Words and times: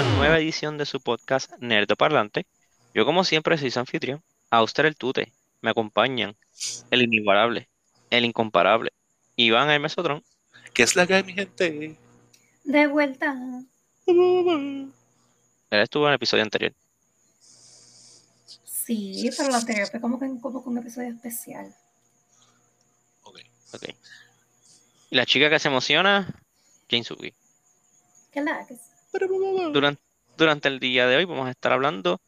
La 0.00 0.16
nueva 0.16 0.38
edición 0.38 0.78
de 0.78 0.86
su 0.86 0.98
podcast 0.98 1.52
Nerdo 1.58 1.94
Parlante. 1.94 2.46
Yo 2.94 3.04
como 3.04 3.22
siempre 3.22 3.58
soy 3.58 3.70
su 3.70 3.80
anfitrión, 3.80 4.22
Auster 4.48 4.86
el 4.86 4.96
Tute. 4.96 5.30
Me 5.60 5.72
acompañan 5.72 6.34
el 6.90 7.02
inigualable, 7.02 7.68
el 8.08 8.24
incomparable, 8.24 8.94
Iván 9.36 9.68
el 9.68 9.78
Mesotrón. 9.78 10.24
¿Qué 10.72 10.84
es 10.84 10.96
la 10.96 11.06
que 11.06 11.16
hay, 11.16 11.22
mi 11.24 11.34
gente? 11.34 11.98
De 12.64 12.86
vuelta. 12.86 13.36
Él 14.06 14.90
estuvo 15.70 16.04
en 16.04 16.12
el 16.12 16.14
episodio 16.14 16.44
anterior. 16.44 16.72
Sí, 18.64 19.30
pero 19.36 19.50
lo 19.50 19.56
anterior 19.56 19.86
fue 19.86 20.00
como 20.00 20.18
que 20.18 20.30
como 20.40 20.62
que 20.64 20.68
un 20.70 20.78
episodio 20.78 21.10
especial. 21.10 21.76
Ok. 23.24 23.40
Ok. 23.74 23.84
Y 25.10 25.16
la 25.16 25.26
chica 25.26 25.50
que 25.50 25.58
se 25.58 25.68
emociona, 25.68 26.26
Jane 26.88 27.04
Sugi. 27.04 27.34
¿Qué 28.32 28.40
la 28.40 28.60
haces? 28.60 28.89
Durante, 29.72 30.02
durante 30.36 30.68
el 30.68 30.80
día 30.80 31.06
de 31.06 31.16
hoy 31.16 31.24
vamos 31.24 31.46
a 31.46 31.50
estar 31.50 31.72
hablando 31.72 32.20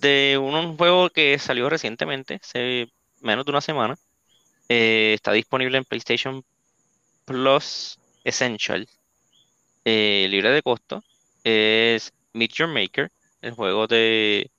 de 0.00 0.38
un, 0.40 0.76
juego 0.76 1.10
que 1.10 1.38
salió 1.38 1.68
recientemente, 1.68 2.40
hace 2.42 2.88
menos 3.20 3.44
de 3.44 3.50
una 3.50 3.60
semana. 3.60 3.96
Eh, 4.68 5.12
está 5.14 5.32
disponible 5.32 5.78
en 5.78 5.84
PlayStation 5.84 6.44
Plus 7.24 7.98
Essential, 8.24 8.88
eh, 9.84 10.26
libre 10.30 10.50
de 10.50 10.62
costo. 10.62 11.02
Es 11.44 12.12
Meet 12.32 12.52
Your 12.54 12.68
Maker, 12.68 13.10
el 13.42 13.52
juego 13.52 13.86
de. 13.86 14.50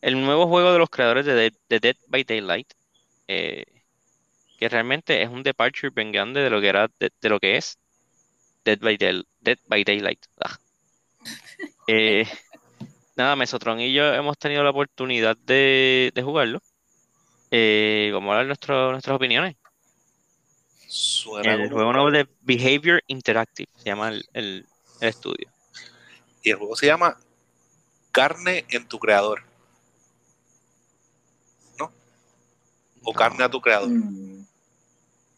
El 0.00 0.20
nuevo 0.22 0.48
juego 0.48 0.72
de 0.72 0.78
los 0.78 0.90
creadores 0.90 1.26
de 1.26 1.52
de 1.68 1.80
Dead 1.80 1.96
by 2.08 2.24
Daylight. 2.24 2.68
eh, 3.28 3.64
que 4.58 4.68
realmente 4.68 5.22
es 5.22 5.28
un 5.28 5.42
departure 5.42 5.90
bien 5.90 6.12
grande 6.12 6.40
de 6.40 6.50
lo 6.50 6.60
que 6.60 6.68
era 6.68 6.88
de, 7.00 7.10
lo 7.28 7.40
que 7.40 7.56
es 7.56 7.78
Dead 8.64 8.78
by, 8.80 8.96
Day- 8.96 9.24
Dead 9.40 9.58
by 9.66 9.84
Daylight. 9.84 10.24
Ah. 10.40 10.56
Eh, 11.86 12.26
nada, 13.16 13.36
Mesotron 13.36 13.80
y 13.80 13.92
yo 13.92 14.04
hemos 14.14 14.38
tenido 14.38 14.62
la 14.62 14.70
oportunidad 14.70 15.36
de, 15.36 16.12
de 16.14 16.22
jugarlo. 16.22 16.60
Eh, 17.50 18.10
vamos 18.14 18.28
a 18.28 18.32
hablar 18.32 18.46
nuestro- 18.46 18.92
nuestras 18.92 19.16
opiniones. 19.16 19.56
Suena 20.88 21.54
El 21.54 21.64
como- 21.64 21.74
juego 21.76 21.92
nuevo 21.92 22.10
de 22.10 22.28
Behavior 22.42 23.02
Interactive 23.06 23.70
se 23.76 23.84
llama 23.84 24.08
el, 24.08 24.24
el- 24.34 24.66
el 25.00 25.08
estudio. 25.08 25.48
Y 26.42 26.50
el 26.50 26.56
juego 26.56 26.76
se 26.76 26.86
llama 26.86 27.16
Carne 28.10 28.64
en 28.70 28.86
tu 28.88 28.98
creador. 28.98 29.42
¿No? 31.78 31.86
O 33.04 33.12
No. 33.12 33.18
carne 33.18 33.44
a 33.44 33.48
tu 33.50 33.60
creador. 33.60 33.88
Mm, 33.88 34.44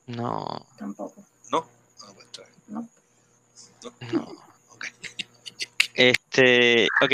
No, 0.07 0.67
tampoco. 0.79 1.25
¿No? 1.51 1.67
Ah, 2.03 2.13
pues. 2.15 2.27
No. 2.69 2.89
no. 4.13 4.44
Este, 6.35 6.89
ok. 7.01 7.13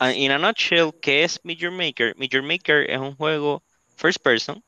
uh, 0.00 0.12
In 0.14 0.30
a 0.32 0.38
nutshell, 0.38 0.92
¿qué 1.00 1.24
es 1.24 1.40
Your 1.44 1.72
Maker? 1.72 2.14
Your 2.30 2.42
Maker 2.42 2.88
es 2.90 2.98
un 2.98 3.16
juego 3.16 3.62
first 3.96 4.20
person. 4.22 4.62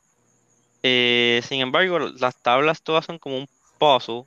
Eh, 0.83 1.43
sin 1.48 1.61
embargo, 1.61 1.99
las 2.01 2.41
tablas 2.43 2.83
todas 2.83 3.06
son 3.06 3.19
como 3.19 3.39
un 3.39 3.49
puzzle 3.79 4.25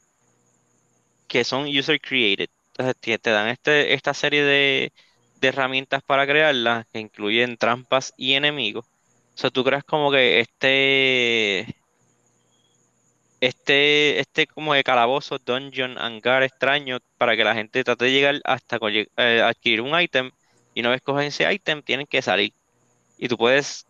que 1.28 1.44
son 1.44 1.66
user 1.68 2.00
created. 2.02 2.50
Entonces 2.78 3.22
te 3.22 3.30
dan 3.32 3.50
este, 3.50 3.94
esta 3.94 4.14
serie 4.14 4.44
de, 4.44 4.94
de 5.36 5.48
herramientas 5.48 6.04
para 6.04 6.26
crearlas 6.28 6.86
que 6.92 7.00
incluyen 7.00 7.58
trampas 7.58 8.14
y 8.18 8.34
enemigos. 8.34 8.86
O 9.36 9.38
sea, 9.38 9.50
tú 9.50 9.64
creas 9.64 9.84
como 9.84 10.12
que 10.12 10.40
este, 10.42 11.76
este, 13.42 14.20
este 14.22 14.48
como 14.48 14.76
de 14.76 14.84
calabozo, 14.86 15.40
dungeon, 15.40 15.98
hangar 16.00 16.44
extraño 16.44 17.00
para 17.18 17.38
que 17.38 17.46
la 17.46 17.56
gente 17.56 17.84
trate 17.86 18.06
de 18.08 18.14
llegar 18.14 18.42
hasta 18.46 18.80
eh, 19.18 19.42
adquirir 19.44 19.82
un 19.82 20.00
ítem 20.02 20.32
y 20.76 20.82
una 20.82 20.92
vez 20.92 21.02
cogen 21.04 21.28
ese 21.28 21.52
ítem 21.54 21.84
tienen 21.84 22.08
que 22.08 22.24
salir. 22.24 22.54
Y 23.18 23.30
tú 23.30 23.38
puedes 23.38 23.88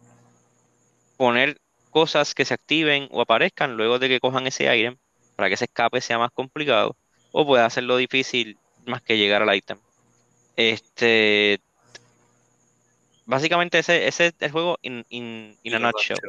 poner 1.18 1.60
cosas 1.90 2.34
que 2.36 2.46
se 2.46 2.54
activen 2.54 3.08
o 3.12 3.22
aparezcan 3.22 3.76
luego 3.78 4.00
de 4.00 4.10
que 4.10 4.20
cojan 4.20 4.48
ese 4.48 4.66
ítem 4.78 4.98
para 5.36 5.50
que 5.50 5.56
ese 5.56 5.66
escape 5.66 6.02
sea 6.02 6.20
más 6.20 6.32
complicado 6.32 6.98
o 7.32 7.46
puedes 7.46 7.66
hacerlo 7.66 7.98
difícil 7.98 8.60
más 8.86 9.02
que 9.02 9.18
llegar 9.18 9.42
al 9.44 9.56
ítem. 9.56 9.80
Este, 10.56 11.62
básicamente 13.26 13.80
ese, 13.80 14.08
ese 14.08 14.28
es 14.28 14.36
el 14.40 14.52
juego 14.52 14.78
in, 14.82 15.06
in, 15.10 15.58
in 15.64 15.76
a 15.76 15.80
nutshell. 15.80 16.20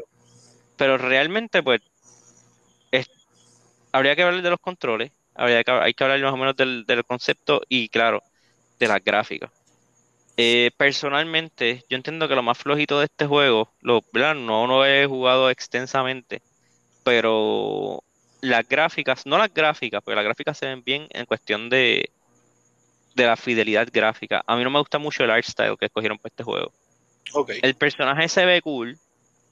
Pero 0.76 0.98
realmente, 0.98 1.62
pues, 1.64 1.80
es- 1.82 1.91
habría 3.92 4.16
que 4.16 4.22
hablar 4.22 4.42
de 4.42 4.50
los 4.50 4.60
controles, 4.60 5.12
habría 5.34 5.62
que, 5.62 5.70
hay 5.70 5.94
que 5.94 6.04
hablar 6.04 6.20
más 6.20 6.32
o 6.32 6.36
menos 6.36 6.56
del, 6.56 6.84
del 6.86 7.04
concepto 7.04 7.62
y, 7.68 7.88
claro, 7.88 8.22
de 8.78 8.88
las 8.88 9.02
gráficas. 9.02 9.50
Eh, 10.36 10.70
personalmente, 10.76 11.84
yo 11.88 11.96
entiendo 11.96 12.26
que 12.26 12.34
lo 12.34 12.42
más 12.42 12.58
flojito 12.58 12.98
de 12.98 13.04
este 13.04 13.26
juego, 13.26 13.70
lo, 13.82 14.02
¿verdad? 14.12 14.34
No 14.34 14.66
lo 14.66 14.86
he 14.86 15.06
jugado 15.06 15.50
extensamente, 15.50 16.42
pero 17.04 18.02
las 18.40 18.66
gráficas, 18.66 19.26
no 19.26 19.38
las 19.38 19.52
gráficas, 19.52 20.02
porque 20.02 20.16
las 20.16 20.24
gráficas 20.24 20.58
se 20.58 20.66
ven 20.66 20.82
bien 20.82 21.06
en 21.10 21.26
cuestión 21.26 21.68
de, 21.68 22.10
de 23.14 23.26
la 23.26 23.36
fidelidad 23.36 23.88
gráfica. 23.92 24.42
A 24.46 24.56
mí 24.56 24.64
no 24.64 24.70
me 24.70 24.78
gusta 24.78 24.98
mucho 24.98 25.22
el 25.22 25.30
art 25.30 25.44
style 25.44 25.76
que 25.78 25.86
escogieron 25.86 26.18
para 26.18 26.32
este 26.32 26.42
juego 26.42 26.72
el 27.62 27.74
personaje 27.74 28.28
se 28.28 28.44
ve 28.44 28.60
cool, 28.62 28.98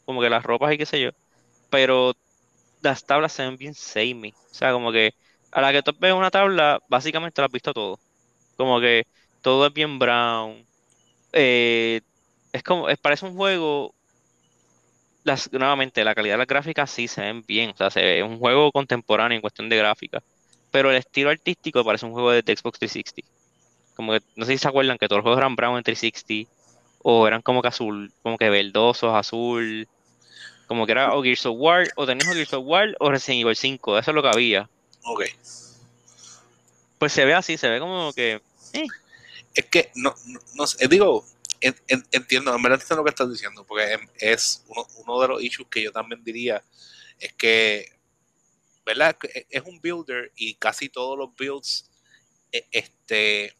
como 0.04 0.20
que 0.20 0.30
las 0.30 0.42
ropas 0.42 0.72
y 0.72 0.78
qué 0.78 0.86
sé 0.86 1.00
yo, 1.00 1.10
pero 1.70 2.14
las 2.82 3.04
tablas 3.04 3.32
se 3.32 3.42
ven 3.42 3.56
bien 3.56 3.74
samey. 3.74 4.32
O 4.50 4.54
sea, 4.54 4.72
como 4.72 4.92
que 4.92 5.14
a 5.52 5.60
la 5.60 5.72
que 5.72 5.82
tú 5.82 5.92
ves 5.98 6.12
una 6.12 6.30
tabla, 6.30 6.80
básicamente 6.88 7.40
lo 7.40 7.46
has 7.46 7.52
visto 7.52 7.72
todo. 7.72 7.98
Como 8.56 8.80
que 8.80 9.06
todo 9.42 9.66
es 9.66 9.72
bien 9.72 9.98
brown. 9.98 10.64
Eh, 11.32 12.00
es 12.52 12.62
como, 12.62 12.88
es, 12.88 12.98
parece 12.98 13.26
un 13.26 13.34
juego. 13.34 13.94
Las, 15.24 15.52
nuevamente, 15.52 16.04
la 16.04 16.14
calidad 16.14 16.34
de 16.34 16.38
las 16.38 16.46
gráficas 16.46 16.90
sí 16.90 17.08
se 17.08 17.20
ven 17.22 17.44
bien. 17.46 17.70
O 17.70 17.76
sea, 17.76 17.90
se 17.90 18.02
ve 18.02 18.22
un 18.22 18.38
juego 18.38 18.72
contemporáneo 18.72 19.36
en 19.36 19.42
cuestión 19.42 19.68
de 19.68 19.76
gráfica. 19.76 20.22
Pero 20.70 20.90
el 20.90 20.96
estilo 20.96 21.30
artístico 21.30 21.84
parece 21.84 22.06
un 22.06 22.12
juego 22.12 22.30
de 22.32 22.40
Xbox 22.42 22.78
360. 22.78 23.28
Como 23.96 24.12
que, 24.12 24.20
no 24.36 24.46
sé 24.46 24.52
si 24.52 24.58
se 24.58 24.68
acuerdan 24.68 24.98
que 24.98 25.08
todos 25.08 25.18
los 25.18 25.24
juegos 25.24 25.38
eran 25.38 25.56
brown 25.56 25.76
en 25.76 25.82
360 25.82 26.50
o 27.02 27.26
eran 27.26 27.42
como 27.42 27.62
que 27.62 27.68
azul, 27.68 28.12
como 28.22 28.36
que 28.38 28.50
verdosos, 28.50 29.14
azul, 29.14 29.88
como 30.70 30.86
que 30.86 30.92
era 30.92 31.16
o 31.16 31.20
Gears 31.20 31.44
of 31.46 31.56
War, 31.58 31.88
o 31.96 32.06
tenías 32.06 32.28
o 32.28 32.32
Gears 32.32 32.52
of 32.52 32.62
War 32.64 32.94
o 33.00 33.10
Resident 33.10 33.40
Evil 33.42 33.56
5, 33.56 33.98
eso 33.98 34.12
es 34.12 34.14
lo 34.14 34.22
que 34.22 34.28
había. 34.28 34.70
Ok. 35.02 35.24
Pues 36.96 37.12
se 37.12 37.24
ve 37.24 37.34
así, 37.34 37.56
se 37.58 37.68
ve 37.68 37.80
como 37.80 38.12
que, 38.12 38.40
eh, 38.74 38.86
Es 39.56 39.64
que, 39.64 39.90
no, 39.96 40.14
no, 40.26 40.38
no 40.54 40.66
sé, 40.68 40.86
digo, 40.86 41.26
en- 41.60 41.74
en- 41.88 42.06
entiendo, 42.12 42.54
en 42.54 42.62
verdad 42.62 42.78
entiendo 42.80 42.98
lo 42.98 43.04
que 43.04 43.10
estás 43.10 43.28
diciendo, 43.32 43.64
porque 43.64 43.98
es 44.20 44.62
uno, 44.68 44.86
uno 45.04 45.20
de 45.20 45.26
los 45.26 45.42
issues 45.42 45.66
que 45.68 45.82
yo 45.82 45.90
también 45.90 46.22
diría, 46.22 46.62
es 47.18 47.32
que, 47.32 47.90
¿verdad? 48.86 49.16
E- 49.34 49.48
Es 49.50 49.62
un 49.64 49.80
builder 49.80 50.30
y 50.36 50.54
casi 50.54 50.88
todos 50.88 51.18
los 51.18 51.30
builds, 51.34 51.90
e- 52.52 52.64
este, 52.70 53.56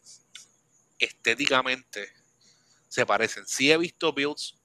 estéticamente, 0.97 2.07
se 2.87 3.05
parecen. 3.05 3.45
Sí 3.45 3.69
he 3.69 3.77
visto 3.77 4.13
builds 4.13 4.55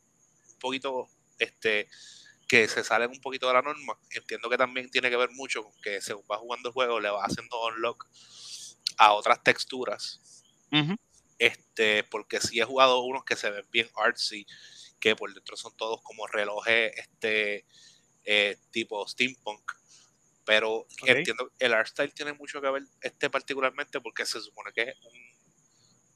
un 0.53 0.59
poquito, 0.61 1.09
este, 1.41 1.89
que 2.47 2.69
se 2.69 2.85
salen 2.85 3.11
un 3.11 3.21
poquito 3.21 3.49
de 3.49 3.55
la 3.55 3.63
norma. 3.63 3.99
Entiendo 4.11 4.49
que 4.49 4.57
también 4.57 4.91
tiene 4.91 5.11
que 5.11 5.17
ver 5.17 5.31
mucho 5.33 5.63
con 5.65 5.73
que 5.83 6.01
según 6.01 6.25
va 6.31 6.39
jugando 6.39 6.69
el 6.69 6.73
juego, 6.73 7.01
le 7.01 7.11
va 7.11 7.25
haciendo 7.25 7.65
unlock 7.67 8.07
a 8.99 9.13
otras 9.13 9.43
texturas 9.43 10.21
este, 11.39 12.03
porque 12.05 12.41
sí 12.41 12.61
he 12.61 12.65
jugado 12.65 13.01
unos 13.03 13.25
que 13.25 13.37
se 13.37 13.51
ven 13.51 13.67
bien 13.71 13.89
artsy, 13.97 14.47
que 15.01 15.15
por 15.15 15.33
dentro 15.35 15.57
son 15.57 15.77
todos 15.77 16.01
como 16.03 16.27
relojes 16.27 16.93
este, 16.97 17.67
eh, 18.25 18.57
tipo 18.71 19.07
steampunk. 19.07 19.73
Pero 20.45 20.87
entiendo 21.19 21.51
el 21.59 21.75
art 21.75 21.89
style 21.89 22.13
tiene 22.15 22.33
mucho 22.33 22.61
que 22.61 22.71
ver 22.71 22.83
este 23.01 23.29
particularmente 23.29 24.01
porque 24.01 24.25
se 24.25 24.41
supone 24.41 24.73
que 24.73 24.83
es 24.83 24.97
un 25.03 25.37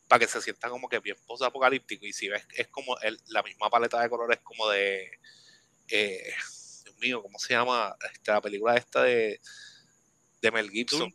para 0.08 0.20
que 0.20 0.26
se 0.26 0.40
sienta 0.40 0.68
como 0.68 0.88
que 0.88 0.98
bien 1.00 1.16
post 1.26 1.42
apocalíptico 1.42 2.04
y 2.06 2.12
si 2.12 2.28
ves 2.28 2.44
es 2.56 2.66
como 2.68 2.98
el- 3.00 3.20
la 3.26 3.42
misma 3.42 3.70
paleta 3.70 4.00
de 4.00 4.08
colores 4.08 4.38
como 4.42 4.68
de 4.68 5.08
eh, 5.90 6.32
Dios 6.84 6.96
mío, 6.98 7.22
¿cómo 7.22 7.38
se 7.38 7.54
llama? 7.54 7.96
La 8.26 8.40
película 8.40 8.76
esta 8.76 9.02
de, 9.02 9.40
de 10.42 10.50
Mel 10.50 10.70
Gibson. 10.70 11.14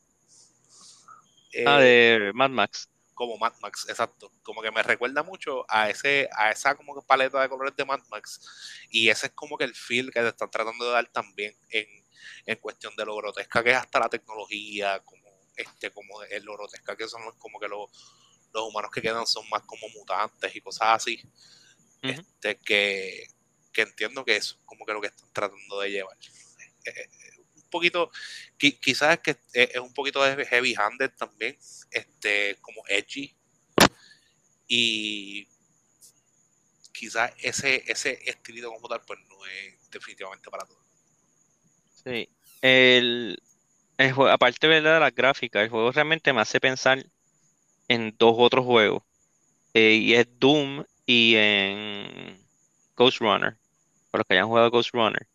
ah, 1.65 1.79
Eh, 1.81 2.19
de 2.19 2.31
Mad 2.33 2.49
Max. 2.49 2.89
como 3.13 3.37
Mad 3.37 3.53
Max, 3.61 3.85
exacto. 3.89 4.31
Como 4.43 4.61
que 4.61 4.71
me 4.71 4.83
recuerda 4.83 5.23
mucho 5.23 5.65
a 5.69 5.89
ese, 5.89 6.29
a 6.37 6.51
esa 6.51 6.75
como 6.75 6.93
que 6.95 7.05
paleta 7.07 7.41
de 7.41 7.49
colores 7.49 7.75
de 7.75 7.85
Mad 7.85 8.01
Max. 8.09 8.41
Y 8.89 9.09
ese 9.09 9.27
es 9.27 9.33
como 9.33 9.57
que 9.57 9.63
el 9.65 9.75
feel 9.75 10.11
que 10.11 10.19
te 10.21 10.27
están 10.29 10.51
tratando 10.51 10.85
de 10.85 10.91
dar 10.91 11.07
también 11.11 11.55
en, 11.69 11.85
en 12.45 12.57
cuestión 12.59 12.95
de 12.95 13.05
lo 13.05 13.15
grotesca 13.15 13.63
que 13.63 13.71
es 13.71 13.77
hasta 13.77 13.99
la 13.99 14.09
tecnología, 14.09 14.99
como 15.05 15.23
este, 15.55 15.91
como 15.91 16.21
el 16.23 16.43
lo 16.43 16.53
grotesca 16.57 16.97
que 16.97 17.07
son 17.07 17.23
los- 17.23 17.35
como 17.35 17.59
que 17.59 17.67
los, 17.69 17.89
los 18.53 18.63
humanos 18.69 18.91
que 18.91 19.01
quedan 19.01 19.25
son 19.25 19.47
más 19.49 19.63
como 19.63 19.87
mutantes 19.89 20.53
y 20.55 20.61
cosas 20.61 20.89
así. 20.95 21.21
Este 22.01 22.57
que, 22.59 23.27
que 23.75 23.83
entiendo 23.83 24.25
que 24.25 24.37
es 24.37 24.57
como 24.65 24.85
que 24.87 24.93
lo 24.93 25.01
que 25.01 25.09
están 25.09 25.29
tratando 25.33 25.81
de 25.81 25.91
llevar. 25.91 26.17
Eh, 26.85 26.91
eh, 26.91 27.09
un 27.57 27.69
poquito, 27.69 28.11
qui- 28.59 28.79
quizás 28.79 29.15
es 29.15 29.19
que 29.21 29.31
es, 29.53 29.69
es 29.75 29.81
un 29.81 29.93
poquito 29.93 30.23
de 30.23 30.45
heavy 30.47 30.75
handed 30.77 31.11
también, 31.17 31.57
este, 31.91 32.57
como 32.61 32.83
edgy, 32.87 33.35
Y 34.67 35.47
quizás 36.93 37.33
ese, 37.39 37.83
ese 37.87 38.19
estilito 38.29 38.71
como 38.71 38.87
tal, 38.87 39.01
pues 39.05 39.19
no 39.29 39.45
es 39.47 39.91
definitivamente 39.91 40.49
para 40.49 40.65
todos. 40.65 40.83
Sí. 42.03 42.29
El, 42.61 43.41
juego, 43.97 44.29
aparte 44.29 44.67
¿verdad? 44.67 44.95
de 44.95 44.99
las 45.01 45.15
gráficas, 45.15 45.63
el 45.63 45.69
juego 45.69 45.91
realmente 45.91 46.33
me 46.33 46.41
hace 46.41 46.59
pensar 46.61 47.05
en 47.89 48.15
dos 48.17 48.35
otros 48.37 48.65
juegos. 48.65 49.03
eh, 49.75 49.93
y 49.95 50.15
es 50.15 50.27
Doom 50.39 50.85
y 51.07 51.35
en 51.37 52.47
Ghost 52.95 53.19
Runner. 53.19 53.57
Para 54.15 54.21
los 54.21 54.27
que 54.27 54.33
hayan 54.35 54.47
jugado 54.47 54.71
Ghost 54.71 54.91
Runner. 54.93 55.27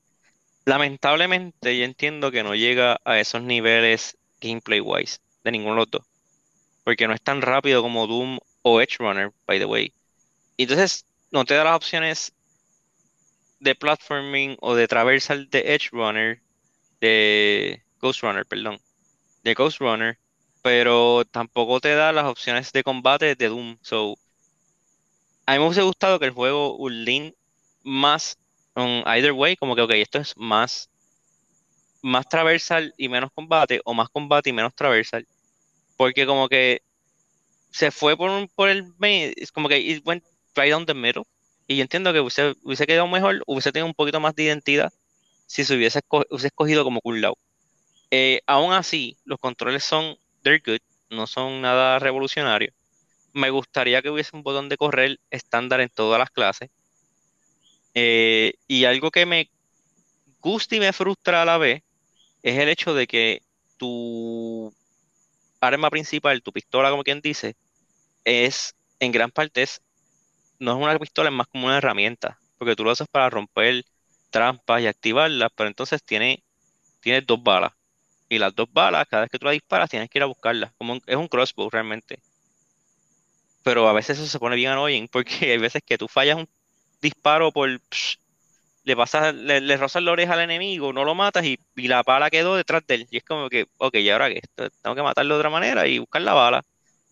Lamentablemente, 0.65 1.77
yo 1.77 1.85
entiendo 1.85 2.31
que 2.31 2.43
no 2.43 2.55
llega 2.55 2.99
a 3.05 3.21
esos 3.21 3.43
niveles 3.43 4.17
gameplay 4.41 4.81
wise 4.81 5.19
de 5.45 5.53
ninguno 5.53 5.85
de. 5.85 6.03
Porque 6.83 7.07
no 7.07 7.13
es 7.13 7.21
tan 7.21 7.43
rápido 7.43 7.83
como 7.83 8.07
Doom 8.07 8.39
o 8.63 8.81
Edge 8.81 8.97
Runner, 8.99 9.33
by 9.47 9.59
the 9.59 9.67
way. 9.67 9.93
Entonces 10.57 11.05
no 11.31 11.45
te 11.45 11.53
da 11.53 11.65
las 11.65 11.77
opciones 11.77 12.33
de 13.59 13.75
platforming 13.75 14.57
o 14.63 14.75
de 14.75 14.89
traversal 14.89 15.51
de 15.51 15.75
Edge 15.75 15.91
Runner, 15.93 16.41
de 17.03 17.83
Ghost 18.01 18.23
Runner, 18.23 18.47
perdón, 18.47 18.81
de 19.45 19.53
Ghost 19.53 19.79
Runner, 19.81 20.19
pero 20.63 21.27
tampoco 21.27 21.81
te 21.81 21.95
da 21.95 22.13
las 22.13 22.25
opciones 22.25 22.73
de 22.73 22.83
combate 22.83 23.35
de 23.35 23.49
Doom. 23.51 23.77
So, 23.83 24.17
a 25.45 25.53
mí 25.53 25.59
me 25.59 25.67
hubiese 25.67 25.83
gustado 25.83 26.19
que 26.19 26.25
el 26.25 26.31
juego 26.31 26.77
un 26.77 27.05
lean 27.05 27.35
más 27.83 28.39
on 28.75 29.03
either 29.07 29.33
way, 29.33 29.57
como 29.57 29.75
que, 29.75 29.83
ok, 29.83 29.93
esto 29.93 30.19
es 30.19 30.37
más, 30.37 30.91
más 32.03 32.29
traversal 32.29 32.95
y 32.97 33.09
menos 33.09 33.31
combate, 33.33 33.81
o 33.85 33.95
más 33.95 34.09
combate 34.09 34.51
y 34.51 34.53
menos 34.53 34.75
traversal, 34.75 35.27
porque 35.97 36.27
como 36.27 36.49
que 36.49 36.83
se 37.71 37.91
fue 37.91 38.17
por, 38.17 38.49
por 38.55 38.69
el 38.69 38.93
es 39.01 39.53
como 39.53 39.69
que 39.69 39.79
it 39.79 40.03
went 40.07 40.25
right 40.57 40.71
down 40.71 40.87
the 40.87 40.95
middle, 40.95 41.25
y 41.67 41.77
yo 41.77 41.83
entiendo 41.83 42.13
que 42.13 42.21
hubiese, 42.21 42.55
hubiese 42.63 42.87
quedado 42.87 43.07
mejor, 43.07 43.43
hubiese 43.47 43.73
tenido 43.73 43.87
un 43.87 43.95
poquito 43.95 44.19
más 44.19 44.35
de 44.35 44.45
identidad 44.45 44.93
si 45.47 45.65
se 45.65 45.75
hubiese, 45.75 46.01
hubiese 46.09 46.47
escogido 46.49 46.85
como 46.85 47.01
cool 47.01 47.21
Lao. 47.21 47.37
Eh, 48.11 48.41
aún 48.47 48.73
así, 48.73 49.17
los 49.25 49.39
controles 49.39 49.85
son, 49.85 50.17
they're 50.43 50.63
good, 50.65 50.81
no 51.11 51.27
son 51.27 51.61
nada 51.61 51.99
revolucionarios. 51.99 52.75
Me 53.33 53.51
gustaría 53.51 54.03
que 54.03 54.11
hubiese 54.11 54.37
un 54.37 54.43
botón 54.43 54.69
de 54.69 54.77
correr 54.77 55.21
estándar 55.31 55.81
en 55.81 55.89
todas 55.89 56.19
las 56.19 56.31
clases. 56.31 56.71
Eh, 57.95 58.55
y 58.69 58.85
algo 58.85 59.11
que 59.11 59.27
me 59.27 59.51
gusta 60.41 60.77
y 60.77 60.81
me 60.81 60.93
frustra 60.93 61.43
a 61.43 61.45
la 61.45 61.59
vez 61.59 61.83
es 62.43 62.59
el 62.59 62.69
hecho 62.71 62.95
de 62.95 63.07
que 63.09 63.43
tu 63.79 64.75
arma 65.61 65.91
principal, 65.91 66.43
tu 66.43 66.53
pistola, 66.53 66.91
como 66.91 67.05
quien 67.05 67.21
dice, 67.21 67.57
es 68.25 68.77
en 69.01 69.13
gran 69.13 69.31
parte 69.33 69.63
es, 69.63 69.83
no 70.61 70.73
es 70.73 70.79
una 70.83 70.99
pistola, 70.99 71.31
es 71.31 71.37
más 71.37 71.49
como 71.49 71.67
una 71.67 71.79
herramienta, 71.79 72.43
porque 72.59 72.77
tú 72.77 72.85
lo 72.85 72.91
haces 72.93 73.09
para 73.11 73.31
romper 73.31 73.85
trampas 74.31 74.83
y 74.83 74.87
activarlas, 74.89 75.51
pero 75.57 75.69
entonces 75.69 76.03
tiene, 76.05 76.45
tiene 77.01 77.23
dos 77.23 77.43
balas. 77.43 77.73
Y 78.31 78.39
las 78.39 78.55
dos 78.55 78.69
balas, 78.73 79.07
cada 79.09 79.23
vez 79.25 79.31
que 79.31 79.39
tú 79.39 79.47
la 79.47 79.53
disparas, 79.53 79.91
tienes 79.91 80.11
que 80.11 80.19
ir 80.19 80.25
a 80.25 80.27
buscarlas. 80.27 80.73
Como 80.79 80.95
un- 80.95 81.03
es 81.07 81.17
un 81.17 81.29
crossbow 81.29 81.71
realmente. 81.71 82.23
Pero 83.63 83.89
a 83.89 83.93
veces 83.93 84.19
eso 84.19 84.27
se 84.29 84.39
pone 84.39 84.57
bien 84.57 84.73
annoying, 84.73 85.09
porque 85.13 85.53
hay 85.53 85.59
veces 85.59 85.83
que 85.85 85.99
tú 85.99 86.09
fallas 86.09 86.37
un 86.37 86.49
disparo 87.01 87.53
por... 87.53 87.69
le 88.85 88.97
pasas, 88.97 89.35
le, 89.35 89.77
rozas 89.77 90.03
la 90.03 90.13
oreja 90.13 90.35
al 90.35 90.41
enemigo, 90.41 90.93
no 90.93 91.05
lo 91.05 91.15
matas 91.15 91.45
y, 91.45 91.59
y 91.77 91.89
la 91.89 92.03
bala 92.03 92.31
quedó 92.31 92.57
detrás 92.57 92.87
de 92.87 92.95
él. 92.97 93.09
Y 93.11 93.19
es 93.19 93.25
como 93.25 93.49
que, 93.49 93.67
ok, 93.79 93.97
¿y 93.97 94.11
ahora 94.11 94.29
qué? 94.29 94.43
Tengo 94.83 94.97
que 94.97 95.03
matarlo 95.03 95.35
de 95.35 95.41
otra 95.41 95.51
manera 95.51 95.87
y 95.87 95.99
buscar 95.99 96.23
la 96.23 96.35
bala. 96.35 96.65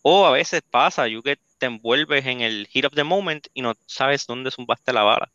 O 0.03 0.27
a 0.27 0.33
veces 0.33 0.63
pasa, 0.71 1.09
you 1.09 1.23
que 1.23 1.39
te 1.59 1.67
envuelves 1.67 2.27
en 2.27 2.41
el 2.41 2.69
heat 2.73 2.87
of 2.87 2.95
the 2.95 3.05
moment 3.05 3.49
y 3.55 3.63
no 3.63 3.75
sabes 3.87 4.27
dónde 4.27 4.51
zumbaste 4.51 4.93
la 4.93 5.03
bala. 5.03 5.31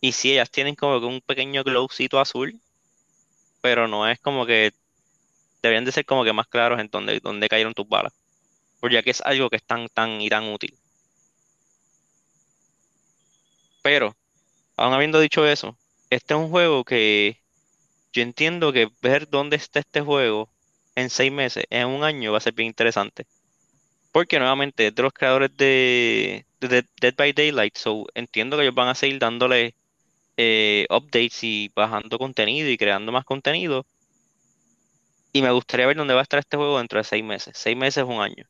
Y 0.00 0.12
sí, 0.12 0.32
ellas 0.32 0.50
tienen 0.50 0.74
como 0.74 1.00
que 1.00 1.06
un 1.06 1.20
pequeño 1.22 1.64
glowcito 1.64 2.20
azul, 2.20 2.60
pero 3.62 3.88
no 3.88 4.08
es 4.08 4.20
como 4.20 4.46
que 4.46 4.72
deberían 5.62 5.84
de 5.84 5.92
ser 5.92 6.06
como 6.06 6.24
que 6.24 6.32
más 6.32 6.48
claros 6.48 6.80
en 6.80 6.88
dónde, 6.90 7.20
dónde 7.20 7.48
cayeron 7.48 7.74
tus 7.74 7.88
balas. 7.88 8.14
Porque 8.80 8.96
ya 8.96 9.04
que 9.04 9.12
es 9.12 9.22
algo 9.22 9.50
que 9.50 9.56
es 9.58 9.64
tan, 9.64 9.88
tan 9.90 10.20
y 10.22 10.30
tan 10.30 10.46
útil. 10.52 10.79
Pero, 13.82 14.16
aún 14.76 14.94
habiendo 14.94 15.20
dicho 15.20 15.46
eso, 15.46 15.76
este 16.10 16.34
es 16.34 16.40
un 16.40 16.50
juego 16.50 16.84
que 16.84 17.40
yo 18.12 18.22
entiendo 18.22 18.72
que 18.72 18.90
ver 19.02 19.28
dónde 19.28 19.56
está 19.56 19.80
este 19.80 20.00
juego 20.00 20.50
en 20.96 21.10
seis 21.10 21.32
meses, 21.32 21.64
en 21.70 21.88
un 21.88 22.04
año, 22.04 22.32
va 22.32 22.38
a 22.38 22.40
ser 22.42 22.54
bien 22.54 22.68
interesante. 22.68 23.26
Porque 24.12 24.38
nuevamente 24.38 24.88
es 24.88 24.94
de 24.94 25.02
los 25.02 25.12
creadores 25.12 25.56
de, 25.56 26.44
de 26.60 26.84
Dead, 27.00 27.14
by 27.16 27.32
Daylight, 27.32 27.76
so 27.76 28.06
entiendo 28.14 28.56
que 28.56 28.64
ellos 28.64 28.74
van 28.74 28.88
a 28.88 28.94
seguir 28.94 29.18
dándole 29.20 29.74
eh, 30.36 30.86
updates 30.90 31.44
y 31.44 31.70
bajando 31.74 32.18
contenido 32.18 32.68
y 32.70 32.78
creando 32.78 33.12
más 33.12 33.24
contenido. 33.24 33.86
Y 35.32 35.42
me 35.42 35.50
gustaría 35.52 35.86
ver 35.86 35.96
dónde 35.96 36.14
va 36.14 36.20
a 36.20 36.22
estar 36.24 36.40
este 36.40 36.56
juego 36.56 36.78
dentro 36.78 36.98
de 36.98 37.04
seis 37.04 37.24
meses. 37.24 37.56
Seis 37.56 37.76
meses, 37.76 38.04
un 38.04 38.20
año. 38.20 38.44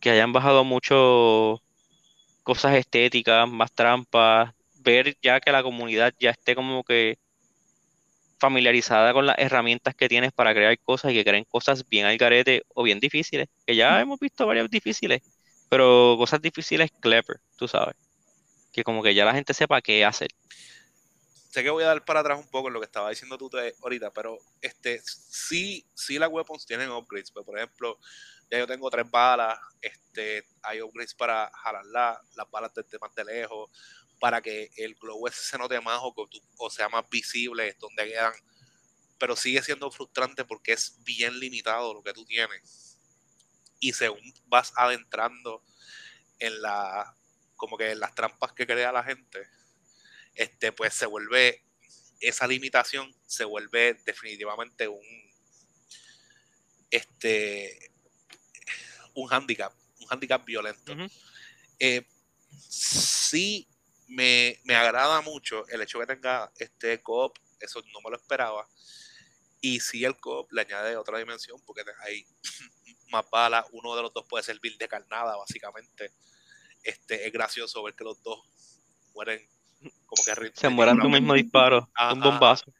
Que 0.00 0.10
hayan 0.10 0.32
bajado 0.32 0.64
mucho 0.64 1.62
cosas 2.42 2.74
estéticas, 2.74 3.48
más 3.48 3.72
trampas, 3.72 4.52
ver 4.74 5.16
ya 5.22 5.40
que 5.40 5.52
la 5.52 5.62
comunidad 5.62 6.12
ya 6.18 6.30
esté 6.30 6.54
como 6.54 6.84
que 6.84 7.18
familiarizada 8.38 9.12
con 9.12 9.26
las 9.26 9.38
herramientas 9.38 9.94
que 9.94 10.08
tienes 10.08 10.32
para 10.32 10.52
crear 10.52 10.76
cosas 10.80 11.12
y 11.12 11.14
que 11.14 11.24
creen 11.24 11.44
cosas 11.44 11.88
bien 11.88 12.06
al 12.06 12.18
garete 12.18 12.64
o 12.74 12.82
bien 12.82 12.98
difíciles, 12.98 13.48
que 13.64 13.76
ya 13.76 14.00
hemos 14.00 14.18
visto 14.18 14.44
varias 14.46 14.68
difíciles, 14.68 15.22
pero 15.68 16.16
cosas 16.18 16.42
difíciles 16.42 16.90
clever, 17.00 17.40
tú 17.56 17.68
sabes, 17.68 17.94
que 18.72 18.82
como 18.82 19.00
que 19.00 19.14
ya 19.14 19.24
la 19.24 19.32
gente 19.32 19.54
sepa 19.54 19.80
qué 19.80 20.04
hacer. 20.04 20.30
sé 21.50 21.62
que 21.62 21.70
voy 21.70 21.84
a 21.84 21.88
dar 21.88 22.04
para 22.04 22.18
atrás 22.18 22.40
un 22.40 22.50
poco 22.50 22.66
en 22.66 22.74
lo 22.74 22.80
que 22.80 22.86
estaba 22.86 23.10
diciendo 23.10 23.38
tú 23.38 23.48
ahorita, 23.80 24.10
pero 24.12 24.38
este 24.60 25.00
sí, 25.04 25.86
sí 25.94 26.18
las 26.18 26.28
weapons 26.28 26.66
tienen 26.66 26.90
upgrades. 26.90 27.30
Pero, 27.30 27.44
por 27.44 27.56
ejemplo, 27.56 27.98
ya 28.52 28.58
yo 28.58 28.66
tengo 28.66 28.90
tres 28.90 29.10
balas, 29.10 29.58
este, 29.80 30.46
hay 30.62 30.82
upgrades 30.82 31.14
para 31.14 31.50
jalarla, 31.54 32.20
las 32.36 32.50
balas 32.50 32.74
desde 32.74 32.98
más 32.98 33.14
de 33.14 33.24
lejos, 33.24 33.70
para 34.20 34.42
que 34.42 34.70
el 34.76 34.94
glow 34.96 35.26
ese 35.26 35.40
se 35.42 35.56
note 35.56 35.80
más 35.80 36.00
o, 36.02 36.14
o 36.58 36.70
sea 36.70 36.90
más 36.90 37.08
visible 37.08 37.74
donde 37.80 38.04
quedan. 38.04 38.34
Pero 39.18 39.36
sigue 39.36 39.62
siendo 39.62 39.90
frustrante 39.90 40.44
porque 40.44 40.72
es 40.72 41.02
bien 41.02 41.40
limitado 41.40 41.94
lo 41.94 42.02
que 42.02 42.12
tú 42.12 42.26
tienes. 42.26 42.98
Y 43.80 43.94
según 43.94 44.34
vas 44.44 44.74
adentrando 44.76 45.64
en 46.38 46.60
la 46.60 47.16
como 47.56 47.78
que 47.78 47.92
en 47.92 48.00
las 48.00 48.14
trampas 48.14 48.52
que 48.52 48.66
crea 48.66 48.92
la 48.92 49.04
gente, 49.04 49.48
este, 50.34 50.72
pues 50.72 50.92
se 50.92 51.06
vuelve, 51.06 51.64
esa 52.20 52.46
limitación 52.46 53.14
se 53.26 53.44
vuelve 53.44 53.94
definitivamente 54.04 54.88
un, 54.88 55.06
este, 56.90 57.91
un 59.14 59.32
handicap, 59.32 59.72
un 60.00 60.06
handicap 60.10 60.44
violento. 60.44 60.94
Eh, 61.78 62.06
sí 62.48 63.68
me, 64.08 64.60
me 64.64 64.74
agrada 64.74 65.20
mucho 65.20 65.66
el 65.68 65.80
hecho 65.82 65.98
que 65.98 66.06
tenga 66.06 66.52
este 66.56 67.02
co-op, 67.02 67.38
eso 67.60 67.80
no 67.92 68.00
me 68.04 68.10
lo 68.10 68.16
esperaba. 68.16 68.66
Y 69.60 69.80
sí 69.80 70.04
el 70.04 70.18
co-op 70.18 70.52
le 70.52 70.62
añade 70.62 70.96
otra 70.96 71.18
dimensión 71.18 71.60
porque 71.64 71.82
hay 72.04 72.26
más 73.10 73.28
balas, 73.30 73.64
uno 73.72 73.94
de 73.96 74.02
los 74.02 74.12
dos 74.12 74.26
puede 74.28 74.42
servir 74.42 74.76
de 74.76 74.88
carnada, 74.88 75.36
básicamente. 75.36 76.12
Este, 76.82 77.26
es 77.26 77.32
gracioso 77.32 77.82
ver 77.82 77.94
que 77.94 78.04
los 78.04 78.20
dos 78.22 78.40
mueren 79.14 79.48
como 80.06 80.22
que 80.24 80.52
Se 80.54 80.68
mueran 80.68 80.98
de 80.98 81.06
un 81.06 81.12
mismo 81.12 81.34
disparo, 81.34 81.88
Ajá, 81.94 82.12
un 82.12 82.20
bombazo. 82.20 82.72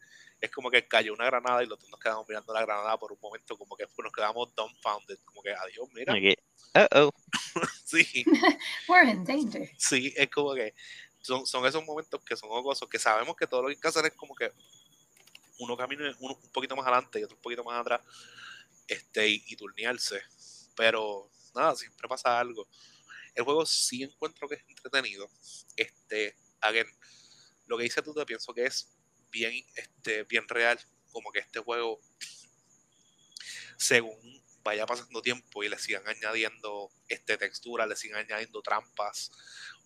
Es 0.43 0.51
como 0.51 0.71
que 0.71 0.87
cayó 0.89 1.15
una 1.15 1.27
granada 1.27 1.63
y 1.63 1.67
los 1.67 1.79
dos 1.79 1.89
nos 1.89 2.01
quedamos 2.01 2.29
mirando 2.29 2.53
la 2.53 2.63
granada 2.63 2.99
por 2.99 3.13
un 3.13 3.21
momento, 3.21 3.57
como 3.57 3.77
que 3.77 3.87
nos 4.03 4.13
quedamos 4.13 4.53
dumbfounded, 4.57 5.19
como 5.25 5.41
que 5.41 5.53
adiós, 5.53 5.89
mira. 5.95 6.19
Y 6.19 6.23
que, 6.23 6.37
uh-oh. 6.75 7.13
Sí, 7.85 8.25
We're 8.89 9.09
in 9.09 9.25
danger. 9.25 9.71
sí, 9.79 10.13
es 10.17 10.29
como 10.31 10.55
que 10.55 10.75
son, 11.21 11.47
son 11.47 11.65
esos 11.65 11.85
momentos 11.85 12.21
que 12.25 12.37
son 12.37 12.49
ocosos, 12.51 12.89
que 12.89 12.99
sabemos 12.99 13.37
que 13.37 13.47
todo 13.47 13.63
lo 13.63 13.69
que 13.69 13.75
hay 13.75 13.81
que 13.81 13.89
hacer 13.89 14.05
es 14.07 14.15
como 14.15 14.35
que 14.35 14.51
uno 15.61 15.77
camine 15.77 16.13
uno 16.19 16.37
un 16.43 16.51
poquito 16.51 16.75
más 16.75 16.87
adelante 16.87 17.21
y 17.21 17.23
otro 17.23 17.37
un 17.37 17.43
poquito 17.43 17.63
más 17.63 17.81
atrás, 17.81 18.01
este, 18.89 19.29
y, 19.29 19.45
y 19.47 19.55
turnearse. 19.55 20.23
Pero 20.75 21.31
nada, 21.55 21.77
siempre 21.77 22.09
pasa 22.09 22.41
algo. 22.41 22.67
El 23.33 23.45
juego 23.45 23.65
sí 23.65 24.03
encuentro 24.03 24.49
que 24.49 24.57
es 24.57 24.65
entretenido. 24.67 25.29
Este, 25.77 26.35
again, 26.61 26.89
lo 27.67 27.77
que 27.77 27.85
dice 27.85 28.03
tú 28.03 28.13
te 28.13 28.27
pienso 28.27 28.53
que 28.53 28.65
es 28.65 28.89
bien, 29.33 29.67
este, 29.75 30.25
bien 30.25 30.47
real, 30.49 30.79
como 31.11 31.33
que 31.33 31.41
este 31.41 31.61
juego, 31.61 32.01
según 33.77 34.43
vaya 34.63 34.87
pasando 34.87 35.23
tiempo 35.23 35.65
y 35.65 35.69
le 35.69 35.79
sigan 35.79 36.07
añadiendo 36.07 36.91
este 37.09 37.37
textura, 37.37 37.87
le 37.87 37.97
sigan 37.97 38.25
añadiendo 38.25 38.63
trampas, 38.63 39.33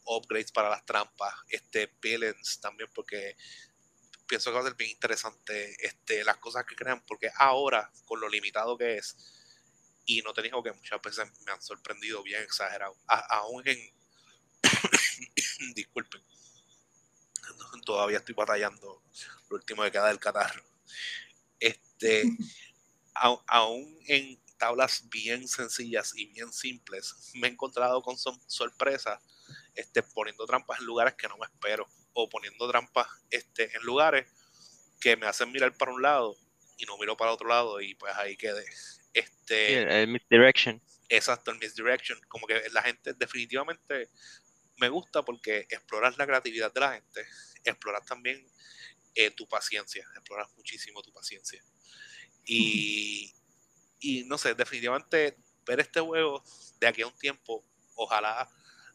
upgrades 0.05 0.53
para 0.53 0.69
las 0.69 0.85
trampas, 0.85 1.35
este 1.49 1.91
villains 2.03 2.61
también, 2.61 2.91
porque 2.95 3.37
pienso 4.27 4.51
que 4.51 4.55
va 4.55 4.61
a 4.61 4.65
ser 4.65 4.75
bien 4.75 4.91
interesante 4.91 5.77
este, 5.85 6.25
las 6.25 6.37
cosas 6.37 6.67
que 6.67 6.77
crean, 6.77 7.05
porque 7.07 7.31
ahora, 7.37 7.91
con 8.05 8.21
lo 8.21 8.29
limitado 8.29 8.77
que 8.77 8.99
es, 8.99 9.17
y 10.05 10.23
no 10.23 10.33
te 10.33 10.43
digo 10.43 10.63
que 10.63 10.73
muchas 10.73 11.03
veces 11.03 11.27
me 11.45 11.53
han 11.53 11.61
sorprendido 11.61 12.23
bien 12.23 12.43
exagerado. 12.43 12.97
aún 13.07 13.67
en. 13.67 13.93
Disculpen. 15.75 16.23
Todavía 17.85 18.19
estoy 18.19 18.35
batallando 18.35 19.03
lo 19.51 19.57
último 19.57 19.83
que 19.83 19.93
queda 19.93 20.09
del 20.09 20.19
catarro. 20.19 20.63
Este. 21.61 22.25
aún 23.15 23.99
en 24.07 24.39
tablas 24.59 25.09
bien 25.09 25.47
sencillas 25.49 26.13
y 26.17 26.27
bien 26.27 26.53
simples, 26.53 27.33
me 27.35 27.49
he 27.49 27.51
encontrado 27.51 28.03
con 28.03 28.17
sorpresas 28.19 29.21
este, 29.75 30.03
poniendo 30.03 30.47
trampas 30.47 30.81
en 30.81 30.87
lugares 30.87 31.15
que 31.15 31.29
no 31.29 31.37
me 31.37 31.47
espero 31.47 31.87
o 32.15 32.29
poniendo 32.29 32.69
trampas 32.69 33.07
este, 33.31 33.75
en 33.77 33.83
lugares 33.83 34.27
que 35.01 35.17
me 35.17 35.27
hacen 35.27 35.53
mirar 35.53 35.77
para 35.77 35.93
un 35.93 36.03
lado 36.03 36.37
y 36.79 36.85
no 36.85 36.97
miro 36.99 37.17
para 37.17 37.33
otro 37.33 37.49
lado 37.49 37.81
y 37.81 37.95
pues 37.95 38.15
ahí 38.17 38.37
quedé. 38.37 38.65
Este, 39.13 40.03
el, 40.03 40.09
misdirection. 40.09 40.81
Exacto, 41.09 41.51
el 41.51 41.59
misdirection. 41.59 42.19
Como 42.29 42.47
que 42.47 42.63
la 42.73 42.83
gente 42.83 43.13
definitivamente 43.15 44.11
me 44.79 44.89
gusta 44.89 45.23
porque 45.23 45.67
exploras 45.71 46.19
la 46.19 46.27
creatividad 46.27 46.73
de 46.73 46.81
la 46.81 46.93
gente, 46.93 47.27
exploras 47.65 48.05
también 48.05 48.47
eh, 49.17 49.31
tu 49.31 49.49
paciencia, 49.49 50.07
exploras 50.15 50.49
muchísimo 50.57 51.03
tu 51.03 51.13
paciencia. 51.13 51.65
Y, 52.45 53.35
y 53.99 54.25
no 54.25 54.39
sé, 54.39 54.55
definitivamente 54.55 55.37
ver 55.65 55.81
este 55.81 56.01
juego 56.01 56.45
de 56.79 56.87
aquí 56.87 57.03
a 57.03 57.07
un 57.07 57.17
tiempo, 57.17 57.65
ojalá 57.95 58.49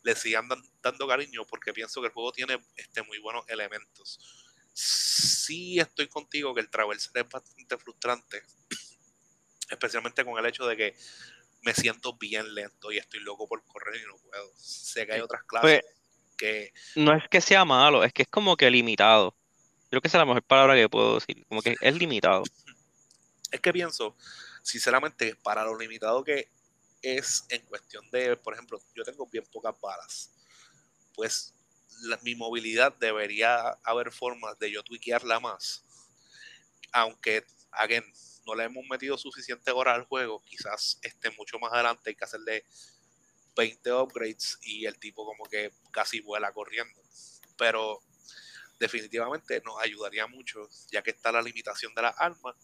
le 0.03 0.15
sigan 0.15 0.47
dando 0.81 1.07
cariño 1.07 1.45
porque 1.45 1.73
pienso 1.73 2.01
que 2.01 2.07
el 2.07 2.13
juego 2.13 2.31
tiene 2.31 2.59
este, 2.75 3.01
muy 3.03 3.19
buenos 3.19 3.43
elementos. 3.47 4.19
Sí 4.73 5.79
estoy 5.79 6.07
contigo 6.07 6.53
que 6.53 6.61
el 6.61 6.69
traverse 6.69 7.09
es 7.13 7.27
bastante 7.27 7.77
frustrante, 7.77 8.43
especialmente 9.69 10.23
con 10.23 10.37
el 10.37 10.45
hecho 10.45 10.65
de 10.67 10.77
que 10.77 10.95
me 11.63 11.73
siento 11.73 12.15
bien 12.17 12.53
lento 12.55 12.91
y 12.91 12.97
estoy 12.97 13.19
loco 13.21 13.47
por 13.47 13.63
correr 13.65 14.01
y 14.01 14.05
no 14.05 14.17
puedo. 14.17 14.51
Sé 14.55 15.05
que 15.05 15.13
hay 15.13 15.21
otras 15.21 15.43
clases 15.43 15.81
pues, 15.81 15.95
que... 16.37 16.73
No 16.95 17.15
es 17.15 17.27
que 17.29 17.41
sea 17.41 17.65
malo, 17.65 18.03
es 18.03 18.13
que 18.13 18.23
es 18.23 18.29
como 18.29 18.55
que 18.55 18.69
limitado. 18.71 19.35
Creo 19.91 20.01
que 20.01 20.07
esa 20.07 20.19
es 20.19 20.21
la 20.21 20.25
mejor 20.25 20.43
palabra 20.43 20.75
que 20.75 20.87
puedo 20.87 21.15
decir, 21.15 21.45
como 21.47 21.61
que 21.61 21.75
es 21.81 21.95
limitado. 21.97 22.43
Es 23.51 23.59
que 23.59 23.73
pienso, 23.73 24.15
sinceramente, 24.63 25.35
para 25.35 25.65
lo 25.65 25.77
limitado 25.77 26.23
que 26.23 26.49
es 27.01 27.43
en 27.49 27.61
cuestión 27.65 28.09
de, 28.09 28.37
por 28.37 28.53
ejemplo, 28.53 28.79
yo 28.95 29.03
tengo 29.03 29.27
bien 29.27 29.43
pocas 29.51 29.75
balas, 29.81 30.31
pues 31.13 31.53
mi 32.21 32.35
movilidad 32.35 32.95
debería 32.99 33.71
haber 33.83 34.13
formas 34.13 34.57
de 34.59 34.71
yo 34.71 34.81
tweakearla 34.81 35.41
más. 35.41 35.83
Aunque, 36.93 37.43
again, 37.71 38.05
no 38.47 38.55
le 38.55 38.63
hemos 38.63 38.85
metido 38.89 39.17
suficiente 39.17 39.71
hora 39.71 39.93
al 39.93 40.05
juego, 40.05 40.41
quizás 40.45 40.99
esté 41.01 41.31
mucho 41.31 41.59
más 41.59 41.73
adelante, 41.73 42.11
hay 42.11 42.15
que 42.15 42.23
hacerle 42.23 42.63
20 43.57 43.91
upgrades 43.91 44.57
y 44.61 44.85
el 44.85 44.97
tipo 44.99 45.25
como 45.25 45.43
que 45.49 45.73
casi 45.91 46.21
vuela 46.21 46.53
corriendo. 46.53 47.01
Pero 47.57 48.01
definitivamente 48.81 49.61
nos 49.63 49.79
ayudaría 49.79 50.25
mucho, 50.25 50.67
ya 50.91 51.03
que 51.03 51.11
está 51.11 51.31
la 51.31 51.41
limitación 51.43 51.93
de 51.93 52.01
las 52.01 52.15
armas, 52.17 52.55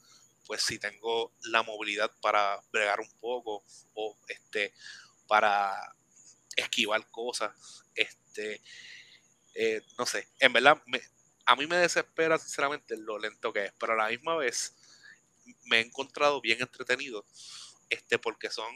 pues 0.47 0.63
si 0.63 0.79
tengo 0.79 1.31
la 1.43 1.61
movilidad 1.61 2.11
para 2.21 2.59
bregar 2.71 2.99
un 2.99 3.11
poco 3.19 3.63
o 3.93 4.17
este 4.27 4.73
para 5.27 5.95
esquivar 6.55 7.07
cosas, 7.11 7.51
este 7.93 8.61
eh, 9.53 9.81
no 9.99 10.07
sé, 10.07 10.27
en 10.39 10.53
verdad 10.53 10.81
a 11.45 11.55
mí 11.55 11.67
me 11.67 11.77
desespera 11.77 12.39
sinceramente 12.39 12.97
lo 12.97 13.19
lento 13.19 13.53
que 13.53 13.65
es, 13.65 13.73
pero 13.79 13.93
a 13.93 13.97
la 13.97 14.09
misma 14.09 14.37
vez 14.37 14.75
me 15.65 15.77
he 15.77 15.81
encontrado 15.81 16.41
bien 16.41 16.59
entretenido, 16.59 17.25
este 17.91 18.17
porque 18.17 18.49
son 18.49 18.73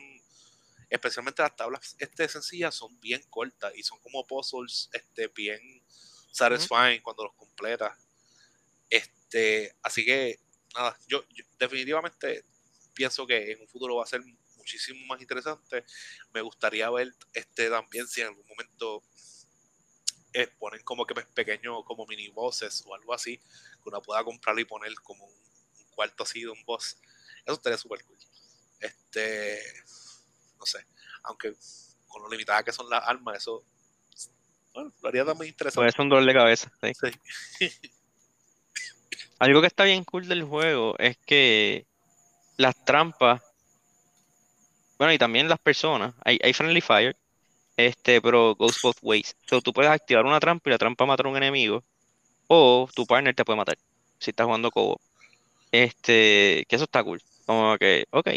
especialmente 0.92 1.42
las 1.42 1.56
tablas 1.56 1.96
este 1.98 2.28
sencillas 2.28 2.76
son 2.76 3.00
bien 3.00 3.24
cortas 3.30 3.74
y 3.76 3.82
son 3.82 4.00
como 4.02 4.28
puzzles 4.28 4.90
este 4.94 5.28
bien 5.30 5.60
satisfying 6.32 7.02
cuando 7.02 7.26
los 7.26 7.34
completas. 7.36 7.98
Este, 8.90 9.76
así 9.82 10.06
que 10.06 10.40
nada, 10.76 10.98
yo, 11.08 11.24
definitivamente 11.60 12.46
pienso 12.94 13.26
que 13.26 13.52
en 13.52 13.62
un 13.62 13.68
futuro 13.68 13.96
va 13.96 14.04
a 14.04 14.08
ser 14.08 14.22
muchísimo 14.58 15.06
más 15.08 15.22
interesante. 15.22 15.86
Me 16.34 16.42
gustaría 16.42 16.90
ver 16.90 17.14
este 17.34 17.70
también 17.70 18.08
si 18.08 18.22
en 18.22 18.28
algún 18.28 18.48
momento 18.48 19.04
eh, 20.34 20.48
ponen 20.60 20.82
como 20.84 21.06
que 21.06 21.16
pequeños 21.16 21.84
como 21.86 22.06
mini 22.06 22.30
bosses 22.30 22.84
o 22.86 22.96
algo 22.96 23.14
así, 23.14 23.38
que 23.38 23.90
uno 23.90 24.02
pueda 24.02 24.24
comprar 24.24 24.58
y 24.60 24.66
poner 24.66 24.94
como 24.96 25.26
un, 25.26 25.42
cuarto 25.92 26.24
así 26.24 26.42
de 26.42 26.50
un 26.50 26.64
boss. 26.64 26.98
Eso 27.46 27.54
estaría 27.54 27.78
súper 27.78 28.04
cool. 28.06 28.18
Este, 28.80 29.62
no 30.58 30.66
sé, 30.66 30.86
aunque 31.24 31.54
con 32.08 32.24
lo 32.24 32.30
limitada 32.30 32.64
que 32.64 32.72
son 32.72 32.90
las 32.90 33.06
armas, 33.08 33.38
eso 33.38 33.64
bueno, 34.74 34.92
lo 35.02 35.10
haría 35.10 35.26
también 35.26 35.50
interesante. 35.50 35.76
Puede 35.76 35.92
ser 35.92 36.02
un 36.02 36.10
dolor 36.10 36.26
de 36.26 36.34
cabeza. 36.34 36.72
sí. 36.82 37.70
Algo 39.40 39.60
que 39.60 39.68
está 39.68 39.86
bien 39.86 40.04
cool 40.04 40.28
del 40.28 40.44
juego 40.44 40.96
es 41.00 41.18
que 41.18 41.88
las 42.58 42.76
trampas, 42.86 43.42
bueno, 45.00 45.12
y 45.14 45.18
también 45.18 45.50
las 45.50 45.58
personas, 45.58 46.14
hay, 46.24 46.54
friendly 46.54 46.80
fire, 46.80 47.18
este, 47.76 48.22
pero 48.22 48.54
goes 48.54 48.80
both 48.84 48.98
ways. 49.02 49.36
So, 49.48 49.60
tú 49.62 49.74
puedes 49.74 49.90
activar 49.92 50.26
una 50.28 50.40
trampa 50.40 50.70
y 50.70 50.74
la 50.74 50.78
trampa 50.78 51.08
matar 51.08 51.26
a 51.26 51.30
un 51.30 51.38
enemigo, 51.38 51.84
o 52.46 52.88
tu 52.94 53.08
partner 53.08 53.34
te 53.34 53.44
puede 53.44 53.58
matar 53.58 53.80
si 54.20 54.30
estás 54.30 54.46
jugando 54.46 54.70
co 54.70 55.02
Este, 55.72 56.66
que 56.70 56.76
eso 56.76 56.86
está 56.86 57.04
cool. 57.04 57.22
Como 57.48 57.78
que, 57.80 58.06
ok, 58.12 58.30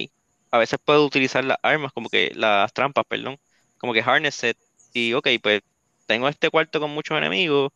a 0.52 0.58
veces 0.58 0.78
puedo 0.82 1.04
utilizar 1.04 1.44
las 1.44 1.58
armas, 1.62 1.92
como 1.92 2.08
que 2.08 2.32
las 2.34 2.72
trampas, 2.72 3.04
perdón, 3.06 3.38
como 3.76 3.92
que 3.92 4.00
harness 4.00 4.36
set, 4.36 4.56
y 4.94 5.12
ok, 5.12 5.28
pues 5.42 5.62
tengo 6.06 6.28
este 6.28 6.50
cuarto 6.50 6.80
con 6.80 6.90
muchos 6.90 7.16
enemigos, 7.16 7.72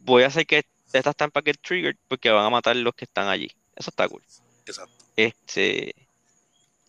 voy 0.00 0.22
a 0.22 0.28
hacer 0.28 0.46
que 0.46 0.64
estas 0.92 1.16
trampas 1.16 1.42
que 1.42 1.54
trigger 1.54 1.96
porque 2.08 2.30
van 2.30 2.44
a 2.44 2.50
matar 2.50 2.76
los 2.76 2.94
que 2.94 3.04
están 3.04 3.28
allí. 3.28 3.50
Eso 3.76 3.90
está 3.90 4.08
cool. 4.08 4.22
Exacto. 4.66 4.92
Este, 5.16 5.94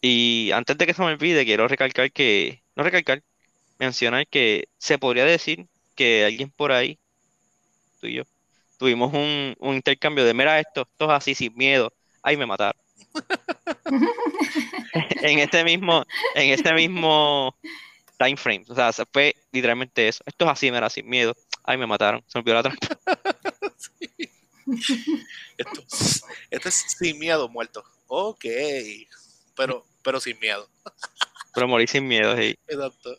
y 0.02 0.52
antes 0.54 0.78
de 0.78 0.86
que 0.86 0.94
se 0.94 1.02
me 1.02 1.10
olvide, 1.10 1.46
quiero 1.46 1.68
recalcar 1.68 2.12
que, 2.12 2.62
no 2.76 2.84
recalcar, 2.84 3.24
mencionar 3.80 4.28
que 4.28 4.68
se 4.78 4.98
podría 4.98 5.26
decir 5.26 5.68
que 5.96 6.26
alguien 6.26 6.50
por 6.50 6.72
ahí, 6.72 6.98
tú 8.00 8.08
y 8.08 8.14
yo, 8.16 8.24
tuvimos 8.78 9.14
un, 9.14 9.56
intercambio 9.74 10.24
de, 10.24 10.34
mira 10.34 10.60
esto, 10.60 10.82
esto 10.82 11.06
es 11.06 11.12
así 11.12 11.36
sin 11.36 11.56
miedo, 11.56 11.92
ahí 12.24 12.38
me 12.38 12.46
mataron. 12.46 12.80
en 15.22 15.40
este 15.40 15.64
mismo, 15.64 16.06
en 16.36 16.52
este 16.52 16.74
mismo 16.74 17.56
time 18.20 18.38
frame, 18.38 18.66
o 18.68 18.76
sea, 18.76 18.92
fue 19.12 19.34
literalmente 19.52 20.08
eso, 20.08 20.22
esto 20.26 20.46
es 20.46 20.52
así, 20.52 20.72
mira, 20.72 20.90
sin 20.90 21.08
miedo, 21.08 21.34
ahí 21.64 21.78
me 21.78 21.88
mataron, 21.88 22.24
se 22.28 22.38
me 22.38 22.42
olvidó 22.42 22.56
la 22.56 22.64
trampa. 22.64 22.88
Esto, 25.58 26.70
es 26.70 26.86
sin 26.98 27.20
miedo 27.20 27.48
muerto. 27.50 27.84
Ok. 28.08 28.46
Pero, 29.56 29.86
pero 30.04 30.20
sin 30.20 30.40
miedo. 30.40 30.70
Pero 31.54 31.68
morir 31.68 31.90
sin 31.90 32.08
miedo, 32.08 32.38
sí. 32.38 32.56
Exacto. 32.68 33.18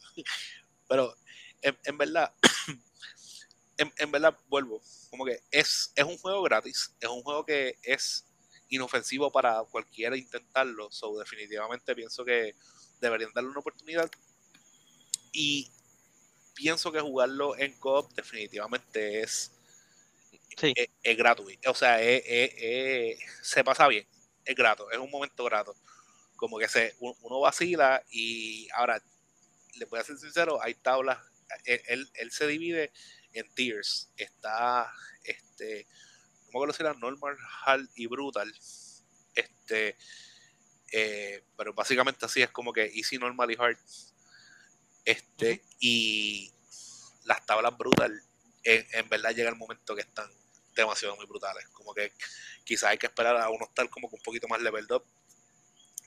Pero 0.88 1.14
en, 1.62 1.98
verdad, 1.98 2.32
en, 3.76 4.10
verdad 4.12 4.38
vuelvo. 4.48 4.80
Como 5.10 5.24
que 5.24 5.40
es, 5.50 5.92
es 5.96 6.04
un 6.04 6.16
juego 6.16 6.40
gratis. 6.42 6.94
Es 7.00 7.08
un 7.08 7.22
juego 7.22 7.44
que 7.44 7.76
es 7.82 8.24
inofensivo 8.68 9.32
para 9.32 9.62
cualquiera 9.64 10.16
intentarlo. 10.16 10.90
So, 10.92 11.18
definitivamente 11.18 11.94
pienso 11.96 12.24
que 12.24 12.54
deberían 13.00 13.32
darle 13.34 13.50
una 13.50 13.60
oportunidad. 13.60 14.08
Y 15.32 15.70
pienso 16.54 16.92
que 16.92 17.00
jugarlo 17.00 17.56
en 17.56 17.72
co 17.78 18.08
definitivamente 18.14 19.20
es 19.20 19.52
es, 21.02 21.16
gratuito. 21.16 21.70
O 21.70 21.74
sea, 21.74 21.98
se 23.42 23.64
pasa 23.64 23.88
bien. 23.88 24.06
Es 24.44 24.54
grato. 24.54 24.90
Es 24.90 24.98
un 24.98 25.10
momento 25.10 25.44
grato. 25.44 25.74
Como 26.36 26.58
que 26.58 26.68
se, 26.68 26.94
uno 27.00 27.40
vacila 27.40 28.02
y 28.10 28.68
ahora, 28.74 29.02
le 29.74 29.84
voy 29.86 30.00
a 30.00 30.04
ser 30.04 30.16
sincero, 30.18 30.62
hay 30.62 30.74
tablas. 30.74 31.18
Él, 31.64 32.30
se 32.30 32.46
divide 32.46 32.92
en 33.32 33.52
tiers. 33.54 34.10
Está, 34.16 34.92
este, 35.24 35.86
no 36.52 36.60
me 36.60 36.72
acuerdo 36.72 36.94
normal, 36.94 37.36
hard 37.64 37.86
y 37.94 38.06
brutal. 38.06 38.52
Este, 39.34 39.96
eh, 40.92 41.44
pero 41.56 41.72
básicamente 41.72 42.24
así 42.26 42.42
es 42.42 42.50
como 42.50 42.72
que 42.72 42.84
easy, 42.94 43.18
normal 43.18 43.50
y 43.50 43.56
hard. 43.58 43.78
Este, 45.04 45.62
y 45.78 46.52
las 47.24 47.44
tablas 47.46 47.76
brutal, 47.76 48.22
en, 48.64 48.86
en, 48.92 49.08
verdad 49.08 49.34
llega 49.34 49.50
el 49.50 49.56
momento 49.56 49.94
que 49.94 50.02
están 50.02 50.30
demasiado 50.74 51.16
muy 51.16 51.26
brutales. 51.26 51.66
Como 51.68 51.94
que 51.94 52.12
quizás 52.64 52.90
hay 52.90 52.98
que 52.98 53.06
esperar 53.06 53.36
a 53.36 53.48
uno 53.48 53.64
estar 53.64 53.88
como 53.90 54.08
un 54.08 54.20
poquito 54.20 54.48
más 54.48 54.60
level 54.60 54.86
up. 54.92 55.04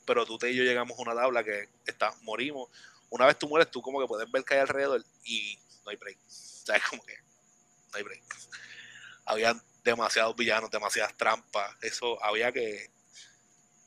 Pero 0.06 0.26
tú 0.26 0.38
y 0.46 0.56
yo 0.56 0.64
llegamos 0.64 0.98
a 0.98 1.02
una 1.02 1.16
tabla 1.16 1.44
que 1.44 1.70
está, 1.86 2.14
morimos. 2.22 2.70
Una 3.10 3.26
vez 3.26 3.38
tú 3.38 3.48
mueres, 3.48 3.72
tú 3.72 3.82
como 3.82 4.02
que 4.02 4.08
puedes 4.08 4.30
ver 4.32 4.44
que 4.44 4.56
hay 4.56 4.62
alrededor 4.62 5.04
y 5.24 5.58
no 5.84 5.92
hay 5.92 5.98
break. 5.98 6.18
O 6.18 6.66
sea, 6.66 6.76
es 6.78 6.84
como 6.84 7.04
que 7.04 7.16
no 7.18 7.98
hay 7.98 8.04
break. 8.04 8.24
Había 9.26 9.56
demasiados 9.84 10.36
villanos, 10.36 10.72
demasiadas 10.72 11.16
trampas. 11.16 11.76
Eso 11.82 12.22
había 12.24 12.52
que 12.52 12.93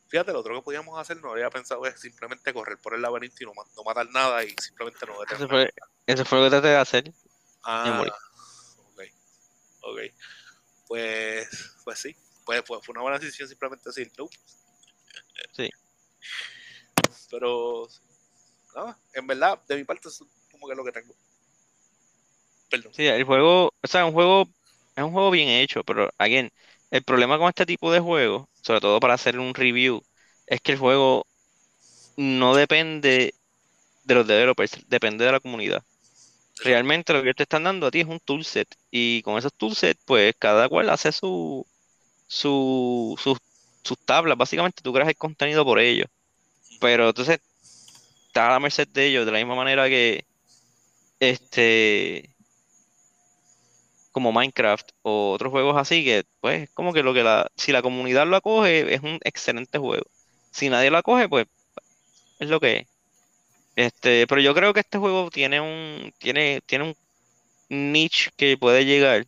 Fíjate, 0.08 0.32
lo 0.32 0.40
otro 0.40 0.54
que 0.54 0.62
podíamos 0.62 0.98
hacer, 0.98 1.20
no 1.20 1.32
había 1.32 1.50
pensado, 1.50 1.84
es 1.84 2.00
simplemente 2.00 2.52
correr 2.54 2.78
por 2.78 2.94
el 2.94 3.02
laberinto 3.02 3.36
y 3.42 3.46
no, 3.46 3.54
ma- 3.54 3.64
no 3.76 3.82
matar 3.82 4.08
nada 4.10 4.44
y 4.44 4.54
simplemente 4.62 5.04
no 5.06 5.18
detener 5.20 5.42
Eso 5.42 5.48
fue, 5.48 5.72
eso 6.06 6.24
fue 6.24 6.38
lo 6.38 6.44
que 6.44 6.50
traté 6.50 6.68
de 6.68 6.76
hacer. 6.76 7.12
Ah, 7.64 8.00
ok. 8.00 9.02
Ok. 9.82 9.98
Pues, 10.86 11.48
pues 11.84 11.98
sí. 11.98 12.16
Pues, 12.44 12.62
pues 12.62 12.84
fue 12.84 12.92
una 12.92 13.02
buena 13.02 13.18
decisión 13.18 13.48
simplemente 13.48 13.88
decir 13.88 14.12
no. 14.16 14.28
Sí. 15.52 15.68
Pero, 17.30 17.88
nada, 18.74 18.98
en 19.12 19.26
verdad, 19.26 19.60
de 19.66 19.76
mi 19.76 19.84
parte, 19.84 20.08
es 20.08 20.22
como 20.50 20.68
que 20.68 20.74
lo 20.76 20.84
que 20.84 20.92
tengo. 20.92 21.14
Perdón. 22.70 22.94
Sí, 22.94 23.06
el 23.06 23.24
juego, 23.24 23.72
o 23.82 23.86
sea, 23.86 24.06
un 24.06 24.12
juego, 24.12 24.48
es 24.94 25.04
un 25.04 25.12
juego 25.12 25.30
bien 25.30 25.48
hecho, 25.48 25.82
pero, 25.82 26.10
again, 26.18 26.50
el 26.90 27.02
problema 27.02 27.38
con 27.38 27.48
este 27.48 27.66
tipo 27.66 27.92
de 27.92 28.00
juegos, 28.00 28.46
sobre 28.66 28.80
todo 28.80 28.98
para 28.98 29.14
hacer 29.14 29.38
un 29.38 29.54
review, 29.54 30.02
es 30.46 30.60
que 30.60 30.72
el 30.72 30.78
juego 30.78 31.24
no 32.16 32.56
depende 32.56 33.32
de 34.04 34.14
los 34.14 34.26
developers, 34.26 34.78
depende 34.88 35.24
de 35.24 35.32
la 35.32 35.40
comunidad. 35.40 35.84
Realmente 36.64 37.12
lo 37.12 37.22
que 37.22 37.34
te 37.34 37.44
están 37.44 37.64
dando 37.64 37.86
a 37.86 37.90
ti 37.92 38.00
es 38.00 38.08
un 38.08 38.18
toolset, 38.18 38.68
y 38.90 39.22
con 39.22 39.38
esos 39.38 39.52
toolsets, 39.54 40.00
pues, 40.04 40.34
cada 40.38 40.68
cual 40.68 40.90
hace 40.90 41.12
su, 41.12 41.64
su, 42.26 43.16
sus, 43.22 43.38
sus 43.84 43.98
tablas, 44.04 44.36
básicamente 44.36 44.82
tú 44.82 44.92
creas 44.92 45.08
el 45.08 45.16
contenido 45.16 45.64
por 45.64 45.78
ellos, 45.78 46.08
pero 46.80 47.08
entonces, 47.08 47.40
está 48.26 48.48
a 48.48 48.52
la 48.52 48.60
merced 48.60 48.88
de 48.88 49.06
ellos, 49.06 49.26
de 49.26 49.32
la 49.32 49.38
misma 49.38 49.54
manera 49.54 49.88
que, 49.88 50.24
este 51.20 52.35
como 54.16 54.32
Minecraft 54.32 54.92
o 55.02 55.32
otros 55.32 55.50
juegos 55.50 55.76
así 55.76 56.02
que 56.02 56.24
pues 56.40 56.70
como 56.70 56.94
que 56.94 57.02
lo 57.02 57.12
que 57.12 57.22
la 57.22 57.50
si 57.54 57.70
la 57.70 57.82
comunidad 57.82 58.26
lo 58.26 58.36
acoge 58.36 58.94
es 58.94 59.02
un 59.02 59.20
excelente 59.24 59.76
juego. 59.76 60.06
Si 60.50 60.70
nadie 60.70 60.90
lo 60.90 60.96
acoge, 60.96 61.28
pues 61.28 61.46
es 62.38 62.48
lo 62.48 62.58
que 62.58 62.78
es. 62.78 62.86
Este, 63.76 64.26
pero 64.26 64.40
yo 64.40 64.54
creo 64.54 64.72
que 64.72 64.80
este 64.80 64.96
juego 64.96 65.28
tiene 65.30 65.60
un 65.60 66.14
tiene 66.18 66.62
tiene 66.64 66.84
un 66.86 66.96
niche 67.68 68.30
que 68.38 68.56
puede 68.56 68.86
llegar. 68.86 69.26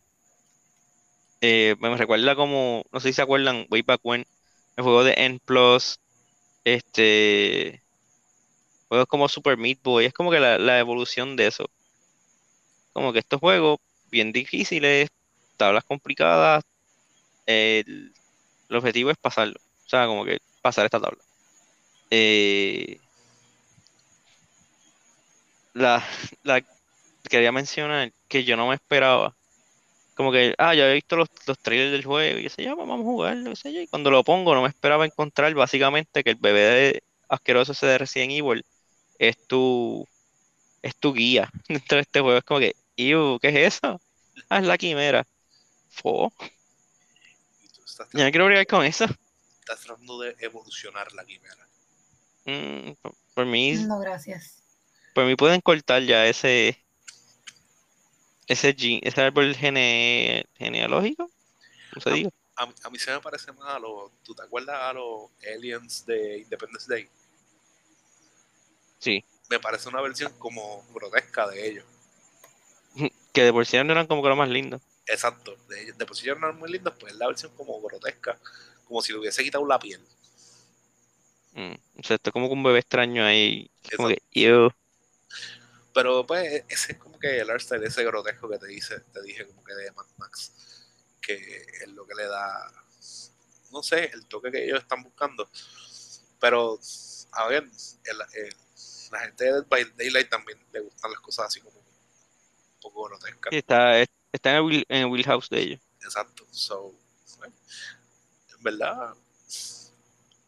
Eh, 1.41 1.75
me 1.79 1.95
recuerda 1.95 2.35
como 2.35 2.83
no 2.91 2.99
sé 2.99 3.09
si 3.09 3.13
se 3.13 3.21
acuerdan 3.21 3.67
way 3.69 3.83
back 3.83 4.01
when 4.03 4.25
el 4.75 4.83
juego 4.83 5.03
de 5.03 5.13
N 5.17 5.39
Plus 5.45 5.99
este 6.63 7.83
juegos 8.87 9.07
como 9.07 9.29
Super 9.29 9.55
Meat 9.55 9.83
Boy, 9.83 10.05
es 10.05 10.13
como 10.13 10.31
que 10.31 10.39
la, 10.39 10.57
la 10.57 10.79
evolución 10.79 11.35
de 11.35 11.45
eso. 11.45 11.69
Como 12.93 13.13
que 13.13 13.19
estos 13.19 13.39
juegos 13.39 13.77
bien 14.09 14.31
difíciles, 14.31 15.09
tablas 15.57 15.83
complicadas, 15.83 16.63
el, 17.45 18.13
objetivo 18.69 19.11
es 19.11 19.17
pasarlo. 19.17 19.59
O 19.85 19.89
sea, 19.89 20.05
como 20.05 20.25
que 20.25 20.39
pasar 20.61 20.85
esta 20.85 20.99
tabla. 20.99 21.19
Eh, 22.11 22.99
la, 25.73 26.03
la 26.43 26.63
quería 27.29 27.51
mencionar 27.51 28.11
que 28.27 28.43
yo 28.43 28.55
no 28.57 28.67
me 28.67 28.75
esperaba. 28.75 29.35
Como 30.15 30.31
que, 30.31 30.53
ah, 30.57 30.75
ya 30.75 30.89
he 30.89 30.93
visto 30.95 31.15
los, 31.15 31.29
los 31.47 31.57
trailers 31.59 31.91
del 31.93 32.03
juego 32.03 32.39
y 32.39 32.43
qué 32.43 32.49
sé 32.49 32.63
yo, 32.63 32.75
vamos 32.75 32.99
a 32.99 33.03
jugarlo, 33.03 33.55
sé 33.55 33.73
yo. 33.73 33.81
Y 33.81 33.87
cuando 33.87 34.11
lo 34.11 34.23
pongo, 34.23 34.53
no 34.53 34.61
me 34.61 34.67
esperaba 34.67 35.05
encontrar 35.05 35.53
básicamente 35.53 36.23
que 36.23 36.31
el 36.31 36.35
bebé 36.35 36.61
de 36.61 37.03
asqueroso 37.29 37.71
ese 37.71 37.85
de 37.85 37.97
Resident 37.97 38.33
Evil 38.33 38.65
es 39.17 39.37
tu, 39.47 40.05
es 40.81 40.95
tu 40.97 41.13
guía 41.13 41.49
dentro 41.69 41.97
de 41.97 42.01
este 42.01 42.19
juego. 42.19 42.37
Es 42.37 42.43
como 42.43 42.59
que, 42.59 42.75
Ew, 42.99 43.39
¿qué 43.41 43.49
es 43.49 43.75
eso? 43.83 44.01
Ah, 44.49 44.59
es 44.59 44.65
la 44.65 44.77
quimera. 44.77 45.25
Fo, 45.89 46.33
Y 47.63 47.67
tú 47.69 47.81
estás, 47.85 48.09
ya 48.13 48.25
no 48.25 48.31
quiero 48.31 48.45
bregar 48.45 48.67
con 48.67 48.85
eso. 48.85 49.05
estás 49.61 49.79
tratando 49.79 50.19
de 50.19 50.35
evolucionar 50.39 51.13
la 51.13 51.23
quimera. 51.23 51.65
Mm, 52.45 52.95
por, 53.01 53.15
por 53.33 53.45
mí, 53.45 53.87
No, 53.87 53.99
gracias. 53.99 54.61
por 55.13 55.25
mí 55.25 55.35
pueden 55.35 55.61
cortar 55.61 56.03
ya 56.03 56.25
ese, 56.27 56.83
ese, 58.47 58.73
gen- 58.77 58.99
ese 59.03 59.21
árbol 59.21 59.55
gene- 59.55 60.45
genealógico. 60.55 61.31
¿Cómo 61.91 62.01
se 62.01 62.11
diga? 62.11 62.29
A, 62.55 62.63
a 62.83 62.89
mí 62.91 62.99
se 62.99 63.11
me 63.11 63.21
parece 63.21 63.51
más 63.53 63.69
a 63.75 63.79
los. 63.79 64.11
¿Tú 64.23 64.35
te 64.35 64.43
acuerdas 64.43 64.75
a 64.79 64.93
los 64.93 65.31
aliens 65.55 66.05
de 66.05 66.39
Independence 66.39 66.85
Day? 66.87 67.09
Sí, 68.99 69.23
Me 69.49 69.59
parece 69.59 69.89
una 69.89 69.99
versión 69.99 70.31
como 70.39 70.85
grotesca 70.93 71.45
de 71.49 71.67
ellos. 71.67 71.85
Que 73.33 73.43
de 73.43 73.53
por 73.53 73.65
sí 73.65 73.77
no 73.83 73.91
eran 73.91 74.07
como 74.07 74.21
que 74.23 74.29
lo 74.29 74.35
más 74.35 74.49
lindo. 74.49 74.81
Exacto. 75.07 75.55
De, 75.67 75.93
de 75.93 76.05
por 76.05 76.15
sí 76.15 76.25
ya 76.27 76.35
no 76.35 76.47
eran 76.47 76.59
muy 76.59 76.71
lindos, 76.71 76.93
pues 76.99 77.13
es 77.13 77.19
la 77.19 77.27
versión 77.27 77.51
como 77.55 77.81
grotesca. 77.81 78.39
Como 78.85 79.01
si 79.01 79.13
le 79.13 79.19
hubiese 79.19 79.43
quitado 79.43 79.65
la 79.65 79.79
piel. 79.79 80.01
Mm, 81.53 81.73
o 81.99 82.03
sea, 82.03 82.15
está 82.15 82.31
como 82.31 82.47
que 82.47 82.53
un 82.53 82.63
bebé 82.63 82.79
extraño 82.79 83.25
ahí. 83.25 83.69
Como 83.95 84.07
que, 84.09 84.21
ew. 84.31 84.69
Pero 85.93 86.25
pues 86.25 86.63
ese 86.69 86.93
es 86.93 86.97
como 86.97 87.19
que 87.19 87.39
el 87.39 87.49
art 87.49 87.61
style, 87.61 87.83
ese 87.85 88.03
grotesco 88.03 88.49
que 88.49 88.59
te 88.59 88.67
dice, 88.67 88.99
te 89.11 89.21
dije 89.23 89.45
como 89.47 89.63
que 89.63 89.73
de 89.73 89.91
Mad 89.91 90.05
Max, 90.17 90.53
que 91.21 91.35
es 91.81 91.87
lo 91.89 92.05
que 92.05 92.15
le 92.15 92.27
da, 92.27 92.71
no 93.71 93.81
sé, 93.83 94.05
el 94.13 94.25
toque 94.27 94.51
que 94.51 94.63
ellos 94.65 94.79
están 94.79 95.03
buscando. 95.03 95.49
Pero, 96.39 96.79
a 97.31 97.47
ver, 97.47 97.63
el- 97.63 98.43
el- 98.43 98.55
la 99.11 99.19
gente 99.21 99.45
de 99.45 99.53
Dead 99.53 99.65
by 99.67 99.83
Daylight 99.97 100.29
también 100.29 100.59
le 100.71 100.79
gustan 100.81 101.11
las 101.11 101.19
cosas 101.19 101.47
así 101.47 101.59
como 101.61 101.78
un 102.79 102.91
poco 102.91 103.03
grotescas. 103.05 103.49
Sí, 103.51 103.57
está, 103.57 103.99
está 104.31 104.51
en 104.51 104.55
el, 104.57 104.61
wheel- 104.63 104.85
en 104.89 104.97
el 105.01 105.05
wheelhouse 105.07 105.49
de 105.49 105.59
ellos. 105.61 105.81
Exacto. 106.01 106.45
So, 106.51 106.93
bueno, 107.37 107.53
en 108.57 108.63
verdad, 108.63 109.13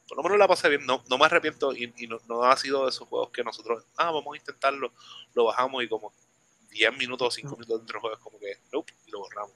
por 0.07 0.17
lo 0.17 0.23
menos 0.23 0.37
la 0.39 0.47
pasé 0.47 0.69
bien. 0.69 0.85
No, 0.85 1.03
no 1.09 1.17
me 1.17 1.25
arrepiento 1.25 1.73
y, 1.73 1.93
y 1.97 2.07
no, 2.07 2.19
no 2.27 2.43
ha 2.43 2.55
sido 2.57 2.83
de 2.85 2.89
esos 2.89 3.07
juegos 3.07 3.29
que 3.31 3.43
nosotros, 3.43 3.83
ah, 3.97 4.11
vamos 4.11 4.33
a 4.33 4.37
intentarlo, 4.37 4.91
lo 5.33 5.45
bajamos 5.45 5.83
y 5.83 5.87
como 5.89 6.13
10 6.69 6.95
minutos 6.97 7.27
o 7.27 7.31
5 7.31 7.55
minutos 7.57 7.79
dentro 7.79 7.95
del 7.95 8.01
juego 8.01 8.15
es 8.15 8.21
como 8.23 8.39
que, 8.39 8.57
nope, 8.71 8.93
y 9.05 9.11
lo 9.11 9.19
borramos. 9.19 9.51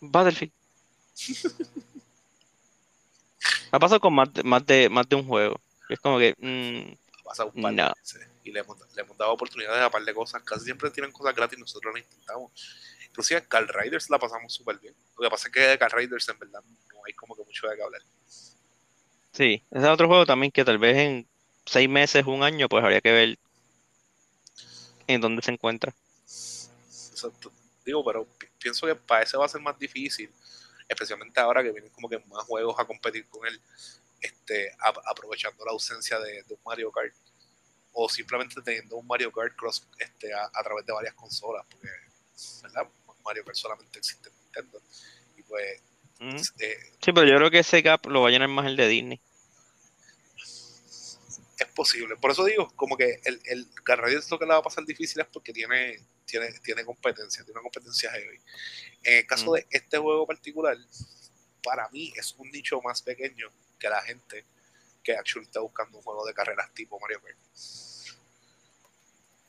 Battlefield. 0.00 0.52
Ha 3.70 3.78
pasado 3.80 4.00
con 4.00 4.14
más 4.14 4.32
de, 4.32 4.42
más 4.44 4.64
de, 4.64 4.88
más 4.88 5.08
de 5.08 5.16
un 5.16 5.26
juego. 5.26 5.60
Es 5.88 5.98
como 5.98 6.18
que, 6.18 6.34
mm, 6.38 6.94
Ha 7.20 7.22
pasado 7.24 7.50
un 7.54 7.62
par 7.62 7.72
No. 7.72 7.82
de 7.88 7.92
veces 8.00 8.28
y 8.44 8.52
le 8.52 8.60
hemos, 8.60 8.78
le 8.94 9.02
hemos 9.02 9.18
dado 9.18 9.32
oportunidades 9.32 9.82
a 9.82 9.86
un 9.86 9.92
par 9.92 10.04
de 10.04 10.14
cosas. 10.14 10.42
Casi 10.44 10.66
siempre 10.66 10.90
tienen 10.90 11.12
cosas 11.12 11.34
gratis 11.34 11.58
y 11.58 11.62
nosotros 11.62 11.92
lo 11.94 11.98
intentamos. 11.98 12.52
Inclusive 13.08 13.46
Car 13.48 13.66
Riders 13.76 14.10
la 14.10 14.18
pasamos 14.20 14.54
súper 14.54 14.78
bien. 14.80 14.94
Lo 15.18 15.24
que 15.24 15.30
pasa 15.30 15.48
es 15.48 15.54
que 15.54 15.60
de 15.60 15.78
Car 15.78 15.94
Riders 15.96 16.28
en 16.30 16.38
verdad 16.38 16.62
no 16.64 17.00
hay 17.06 17.14
como 17.14 17.36
que 17.36 17.44
mucho 17.44 17.68
de 17.68 17.76
qué 17.76 17.82
hablar. 17.82 18.02
sí, 19.32 19.64
ese 19.70 19.84
es 19.86 19.90
otro 19.92 20.08
juego 20.08 20.26
también 20.26 20.52
que 20.52 20.64
tal 20.64 20.78
vez 20.78 20.96
en 20.96 21.28
seis 21.66 21.88
meses, 21.88 22.24
un 22.26 22.42
año, 22.42 22.68
pues 22.68 22.84
habría 22.84 23.00
que 23.00 23.12
ver 23.12 23.38
en 25.06 25.20
dónde 25.20 25.42
se 25.42 25.50
encuentra. 25.52 25.94
Exacto. 27.10 27.52
Digo, 27.84 28.04
pero 28.04 28.26
pi- 28.26 28.48
pienso 28.58 28.86
que 28.86 28.94
para 28.96 29.22
ese 29.22 29.36
va 29.36 29.46
a 29.46 29.48
ser 29.48 29.60
más 29.60 29.78
difícil, 29.78 30.34
especialmente 30.88 31.40
ahora 31.40 31.62
que 31.62 31.72
vienen 31.72 31.90
como 31.92 32.08
que 32.08 32.18
más 32.20 32.44
juegos 32.46 32.76
a 32.78 32.86
competir 32.86 33.28
con 33.28 33.46
él, 33.46 33.60
este, 34.20 34.72
aprovechando 35.06 35.64
la 35.64 35.72
ausencia 35.72 36.18
de, 36.18 36.42
de 36.44 36.54
un 36.54 36.60
Mario 36.64 36.90
Kart. 36.90 37.14
O 37.94 38.08
simplemente 38.08 38.60
teniendo 38.62 38.96
un 38.96 39.06
Mario 39.06 39.32
Kart 39.32 39.54
Cross 39.56 39.86
este, 39.98 40.32
a, 40.34 40.50
a 40.52 40.62
través 40.62 40.84
de 40.84 40.92
varias 40.92 41.14
consolas, 41.14 41.64
porque 41.70 41.88
¿verdad? 42.62 42.88
Mario 43.24 43.44
Kart 43.44 43.56
solamente 43.56 43.98
existe 43.98 44.28
en 44.28 44.34
Nintendo. 44.44 44.82
Y 45.36 45.42
pues, 45.42 45.80
Mm. 46.20 46.36
eh, 46.60 46.78
Sí, 47.02 47.12
pero 47.12 47.24
yo 47.26 47.36
creo 47.36 47.50
que 47.50 47.58
ese 47.58 47.82
gap 47.82 48.06
lo 48.06 48.22
va 48.22 48.28
a 48.28 48.30
llenar 48.30 48.48
más 48.48 48.66
el 48.66 48.76
de 48.76 48.86
Disney. 48.88 49.20
es 51.58 51.66
posible. 51.74 52.16
Por 52.16 52.30
eso 52.30 52.44
digo, 52.44 52.68
como 52.76 52.96
que 52.96 53.20
el, 53.24 53.40
el 53.44 53.68
Car 53.84 54.02
Riders 54.02 54.30
lo 54.30 54.38
que 54.38 54.44
le 54.44 54.52
va 54.52 54.58
a 54.58 54.62
pasar 54.62 54.84
difícil 54.84 55.20
es 55.20 55.26
porque 55.28 55.52
tiene, 55.52 55.98
tiene, 56.24 56.52
tiene 56.60 56.84
competencia, 56.84 57.44
tiene 57.44 57.60
una 57.60 57.62
competencia 57.62 58.10
heavy. 58.10 58.40
En 59.04 59.18
el 59.18 59.26
caso 59.26 59.50
Mm. 59.50 59.54
de 59.54 59.66
este 59.70 59.98
juego 59.98 60.26
particular, 60.26 60.76
para 61.62 61.88
mí 61.90 62.12
es 62.16 62.32
un 62.38 62.50
nicho 62.50 62.80
más 62.82 63.02
pequeño 63.02 63.48
que 63.78 63.88
la 63.88 64.02
gente 64.02 64.44
que 65.04 65.16
actually 65.16 65.46
está 65.46 65.60
buscando 65.60 65.98
un 65.98 66.02
juego 66.02 66.26
de 66.26 66.34
carreras 66.34 66.72
tipo 66.74 66.98
Mario 66.98 67.20
Kart. 67.22 67.36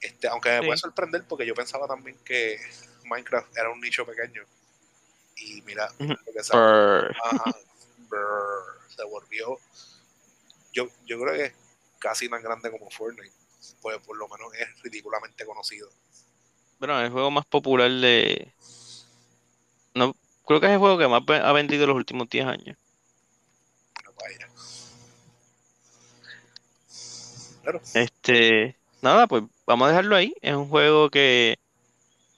Este, 0.02 0.28
aunque 0.28 0.50
me 0.50 0.60
Sí. 0.60 0.66
puede 0.66 0.78
sorprender 0.78 1.24
porque 1.28 1.46
yo 1.48 1.56
pensaba 1.56 1.88
también 1.88 2.18
que 2.24 2.60
Minecraft 3.06 3.58
era 3.58 3.72
un 3.72 3.80
nicho 3.82 4.06
pequeño. 4.06 4.44
Y 5.38 5.62
mira, 5.64 5.90
Ujú. 6.00 6.10
lo 6.10 6.34
que 6.34 6.44
sale. 6.44 6.60
Brr. 6.62 7.16
Ajá, 7.24 7.56
brr, 8.10 8.90
se 8.96 9.04
volvió. 9.06 9.58
Yo, 10.74 10.88
yo 11.06 11.20
creo 11.20 11.34
que 11.34 11.46
es 11.46 11.54
casi 12.00 12.30
tan 12.30 12.44
grande 12.44 12.70
como 12.70 12.90
Fortnite. 12.92 13.34
Pues 13.82 13.98
por 14.00 14.18
lo 14.18 14.28
menos 14.28 14.54
es 14.54 14.68
ridículamente 14.84 15.46
conocido. 15.46 15.90
Bueno, 16.78 17.00
el 17.02 17.10
juego 17.10 17.32
más 17.32 17.46
popular 17.46 17.90
de... 17.90 18.54
No, 19.96 20.14
creo 20.46 20.60
que 20.60 20.68
es 20.68 20.74
el 20.74 20.78
juego 20.80 20.98
que 20.98 21.08
más 21.08 21.24
ha 21.42 21.52
vendido 21.54 21.84
en 21.84 21.90
los 21.90 21.96
últimos 21.98 22.30
10 22.30 22.46
años. 22.46 22.78
Pero 23.96 24.14
vaya. 24.14 24.48
Claro, 27.66 27.82
Este, 27.96 28.76
nada, 29.02 29.26
pues 29.26 29.44
vamos 29.66 29.88
a 29.88 29.90
dejarlo 29.90 30.16
ahí. 30.16 30.36
Es 30.44 30.54
un 30.54 30.70
juego 30.70 31.10
que 31.10 31.58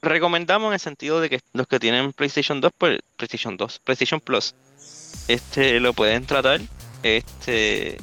recomendamos 0.02 0.70
en 0.70 0.74
el 0.76 0.80
sentido 0.80 1.20
de 1.20 1.30
que 1.30 1.42
los 1.52 1.68
que 1.68 1.82
tienen 1.82 2.14
PlayStation 2.14 2.62
2, 2.62 2.72
pues 2.78 3.00
PlayStation 3.18 3.58
2, 3.58 3.80
PlayStation 3.80 4.22
Plus, 4.22 4.56
este 5.28 5.82
lo 5.82 5.92
pueden 5.92 6.26
tratar. 6.26 6.62
Este, 7.04 7.98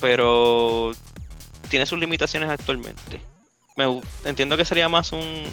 pero 0.00 0.92
tiene 1.70 1.86
sus 1.86 1.98
limitaciones 1.98 2.48
actualmente. 2.48 3.20
Me 3.76 4.00
entiendo 4.24 4.56
que 4.56 4.64
sería 4.64 4.88
más 4.88 5.10
un 5.10 5.44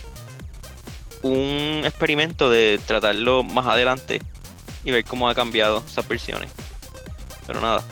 un 1.24 1.82
experimento 1.84 2.50
de 2.50 2.80
tratarlo 2.86 3.44
más 3.44 3.66
adelante 3.66 4.22
y 4.84 4.92
ver 4.92 5.04
cómo 5.04 5.30
ha 5.30 5.36
cambiado 5.36 5.84
esas 5.88 6.08
versiones. 6.08 6.52
Pero 7.48 7.60
nada, 7.60 7.84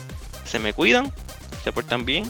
se 0.45 0.59
me 0.59 0.73
cuidan, 0.73 1.11
se 1.63 1.71
portan 1.71 2.05
bien 2.05 2.29